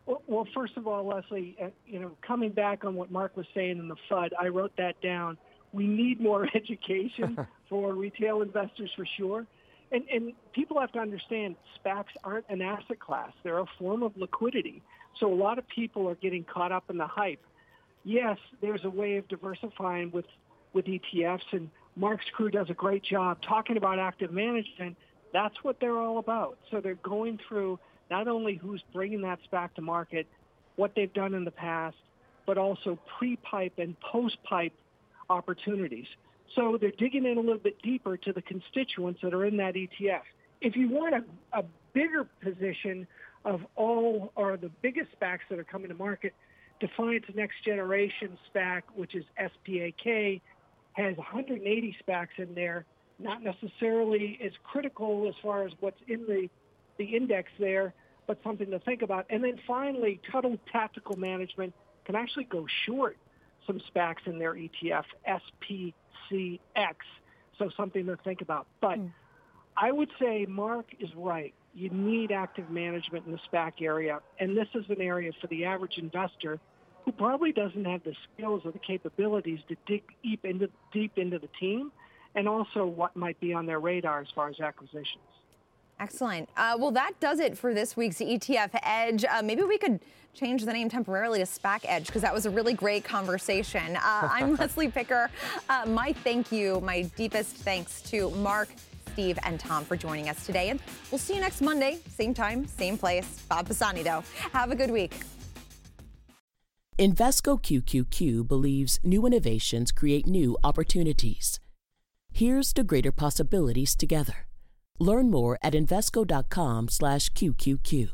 Well, 0.07 0.47
first 0.53 0.77
of 0.77 0.87
all, 0.87 1.05
Leslie, 1.05 1.57
uh, 1.61 1.67
you 1.85 1.99
know, 1.99 2.11
coming 2.25 2.51
back 2.51 2.85
on 2.85 2.95
what 2.95 3.11
Mark 3.11 3.35
was 3.35 3.45
saying 3.53 3.77
in 3.77 3.89
the 3.89 3.97
FUD, 4.09 4.29
I 4.39 4.47
wrote 4.47 4.71
that 4.77 4.99
down. 5.01 5.37
We 5.73 5.85
need 5.85 6.21
more 6.21 6.47
education 6.55 7.37
for 7.69 7.93
retail 7.93 8.41
investors 8.41 8.89
for 8.95 9.05
sure. 9.17 9.45
And, 9.91 10.03
and 10.13 10.33
people 10.53 10.79
have 10.79 10.91
to 10.93 10.99
understand 10.99 11.55
SPACs 11.77 12.05
aren't 12.23 12.45
an 12.49 12.61
asset 12.61 12.99
class. 12.99 13.31
They're 13.43 13.59
a 13.59 13.65
form 13.77 14.03
of 14.03 14.15
liquidity. 14.17 14.81
So 15.19 15.31
a 15.31 15.35
lot 15.35 15.57
of 15.57 15.67
people 15.67 16.07
are 16.09 16.15
getting 16.15 16.43
caught 16.43 16.71
up 16.71 16.89
in 16.89 16.97
the 16.97 17.07
hype. 17.07 17.43
Yes, 18.03 18.37
there's 18.61 18.83
a 18.85 18.89
way 18.89 19.17
of 19.17 19.27
diversifying 19.27 20.11
with, 20.11 20.25
with 20.73 20.85
ETFs, 20.85 21.41
and 21.51 21.69
Mark's 21.95 22.25
crew 22.33 22.49
does 22.49 22.69
a 22.69 22.73
great 22.73 23.03
job 23.03 23.39
talking 23.41 23.75
about 23.75 23.99
active 23.99 24.31
management. 24.31 24.95
That's 25.33 25.55
what 25.63 25.79
they're 25.79 25.97
all 25.97 26.17
about. 26.19 26.57
So 26.71 26.79
they're 26.79 26.95
going 26.95 27.39
through 27.47 27.79
not 28.09 28.27
only 28.27 28.55
who's 28.55 28.83
bringing 28.93 29.21
that 29.21 29.39
SPAC 29.51 29.73
to 29.75 29.81
market, 29.81 30.27
what 30.75 30.93
they've 30.95 31.13
done 31.13 31.33
in 31.33 31.43
the 31.43 31.51
past, 31.51 31.97
but 32.45 32.57
also 32.57 32.97
pre-pipe 33.17 33.73
and 33.77 33.99
post-pipe 33.99 34.73
opportunities. 35.29 36.07
So 36.55 36.77
they're 36.79 36.91
digging 36.91 37.25
in 37.25 37.37
a 37.37 37.41
little 37.41 37.57
bit 37.57 37.81
deeper 37.81 38.17
to 38.17 38.33
the 38.33 38.41
constituents 38.41 39.19
that 39.21 39.33
are 39.33 39.45
in 39.45 39.57
that 39.57 39.75
ETF. 39.75 40.21
If 40.61 40.75
you 40.75 40.89
want 40.89 41.15
a, 41.15 41.59
a 41.59 41.63
bigger 41.93 42.25
position 42.41 43.07
of 43.43 43.61
all 43.75 44.31
or 44.35 44.57
the 44.57 44.71
biggest 44.81 45.09
SPACs 45.19 45.39
that 45.49 45.59
are 45.59 45.63
coming 45.63 45.89
to 45.89 45.95
market, 45.95 46.33
Defiance 46.79 47.25
next 47.33 47.63
generation 47.65 48.37
SPAC, 48.53 48.83
which 48.95 49.15
is 49.15 49.25
SPAK, 49.39 50.41
has 50.93 51.17
180 51.17 51.97
SPACs 52.07 52.27
in 52.37 52.53
there. 52.53 52.85
Not 53.19 53.41
necessarily 53.41 54.39
as 54.43 54.51
critical 54.63 55.27
as 55.27 55.33
far 55.41 55.65
as 55.65 55.71
what's 55.79 55.99
in 56.07 56.21
the, 56.27 56.49
the 56.97 57.05
index 57.05 57.51
there, 57.59 57.93
but 58.27 58.39
something 58.43 58.69
to 58.71 58.79
think 58.79 59.01
about. 59.01 59.25
And 59.29 59.43
then 59.43 59.59
finally, 59.65 60.19
Tuttle 60.31 60.57
Tactical 60.71 61.17
Management 61.17 61.73
can 62.05 62.15
actually 62.15 62.45
go 62.45 62.65
short 62.85 63.17
some 63.65 63.81
SPACs 63.93 64.25
in 64.25 64.39
their 64.39 64.53
ETF, 64.53 65.03
SPCX. 65.27 66.95
So 67.57 67.69
something 67.75 68.05
to 68.05 68.17
think 68.17 68.41
about. 68.41 68.67
But 68.81 68.99
mm. 68.99 69.11
I 69.75 69.91
would 69.91 70.09
say 70.19 70.45
Mark 70.47 70.87
is 70.99 71.09
right. 71.15 71.53
You 71.73 71.89
need 71.89 72.31
active 72.31 72.69
management 72.69 73.25
in 73.25 73.31
the 73.33 73.39
SPAC 73.51 73.81
area. 73.81 74.19
And 74.39 74.55
this 74.57 74.67
is 74.73 74.85
an 74.89 75.01
area 75.01 75.31
for 75.41 75.47
the 75.47 75.65
average 75.65 75.97
investor 75.97 76.59
who 77.05 77.11
probably 77.11 77.51
doesn't 77.51 77.85
have 77.85 78.03
the 78.03 78.13
skills 78.33 78.61
or 78.65 78.71
the 78.71 78.79
capabilities 78.79 79.59
to 79.69 79.75
dig 79.85 80.03
deep 80.23 80.43
into, 80.43 80.69
deep 80.91 81.17
into 81.17 81.39
the 81.39 81.49
team 81.59 81.91
and 82.35 82.47
also 82.47 82.85
what 82.85 83.15
might 83.15 83.39
be 83.39 83.53
on 83.53 83.65
their 83.65 83.79
radar 83.79 84.21
as 84.21 84.27
far 84.35 84.49
as 84.49 84.59
acquisitions. 84.59 85.23
Excellent. 85.99 86.47
Uh, 86.55 86.75
well, 86.77 86.91
that 86.91 87.19
does 87.19 87.39
it 87.39 87.57
for 87.57 87.73
this 87.73 87.97
week's 87.97 88.17
ETF 88.17 88.79
Edge. 88.83 89.25
Uh, 89.25 89.41
maybe 89.41 89.63
we 89.63 89.77
could 89.77 89.99
change 90.33 90.63
the 90.63 90.71
name 90.71 90.89
temporarily 90.89 91.39
to 91.39 91.45
SPAC 91.45 91.79
Edge 91.85 92.05
because 92.05 92.21
that 92.21 92.33
was 92.33 92.45
a 92.45 92.49
really 92.49 92.73
great 92.73 93.03
conversation. 93.03 93.95
Uh, 93.95 94.29
I'm 94.31 94.55
Leslie 94.57 94.91
Picker. 94.91 95.29
Uh, 95.69 95.85
my 95.87 96.13
thank 96.13 96.51
you, 96.51 96.79
my 96.81 97.01
deepest 97.15 97.55
thanks 97.55 98.01
to 98.03 98.29
Mark, 98.31 98.69
Steve, 99.13 99.39
and 99.43 99.59
Tom 99.59 99.83
for 99.83 99.95
joining 99.95 100.29
us 100.29 100.45
today. 100.45 100.69
And 100.69 100.79
we'll 101.11 101.17
see 101.17 101.33
you 101.33 101.41
next 101.41 101.61
Monday, 101.61 101.99
same 102.15 102.33
time, 102.33 102.67
same 102.67 102.97
place. 102.97 103.43
Bob 103.49 103.67
Pisani, 103.67 104.03
though. 104.03 104.23
Have 104.53 104.71
a 104.71 104.75
good 104.75 104.91
week. 104.91 105.15
Invesco 106.99 107.61
QQQ 107.61 108.47
believes 108.47 108.99
new 109.03 109.25
innovations 109.25 109.91
create 109.91 110.25
new 110.25 110.57
opportunities. 110.63 111.59
Here's 112.31 112.73
to 112.73 112.83
greater 112.83 113.11
possibilities 113.11 113.95
together. 113.95 114.46
Learn 114.99 115.29
more 115.29 115.57
at 115.61 115.73
Invesco.com 115.73 116.89
slash 116.89 117.29
QQQ. 117.31 118.09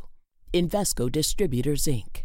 Invesco 0.54 1.12
Distributors, 1.12 1.84
Inc. 1.84 2.23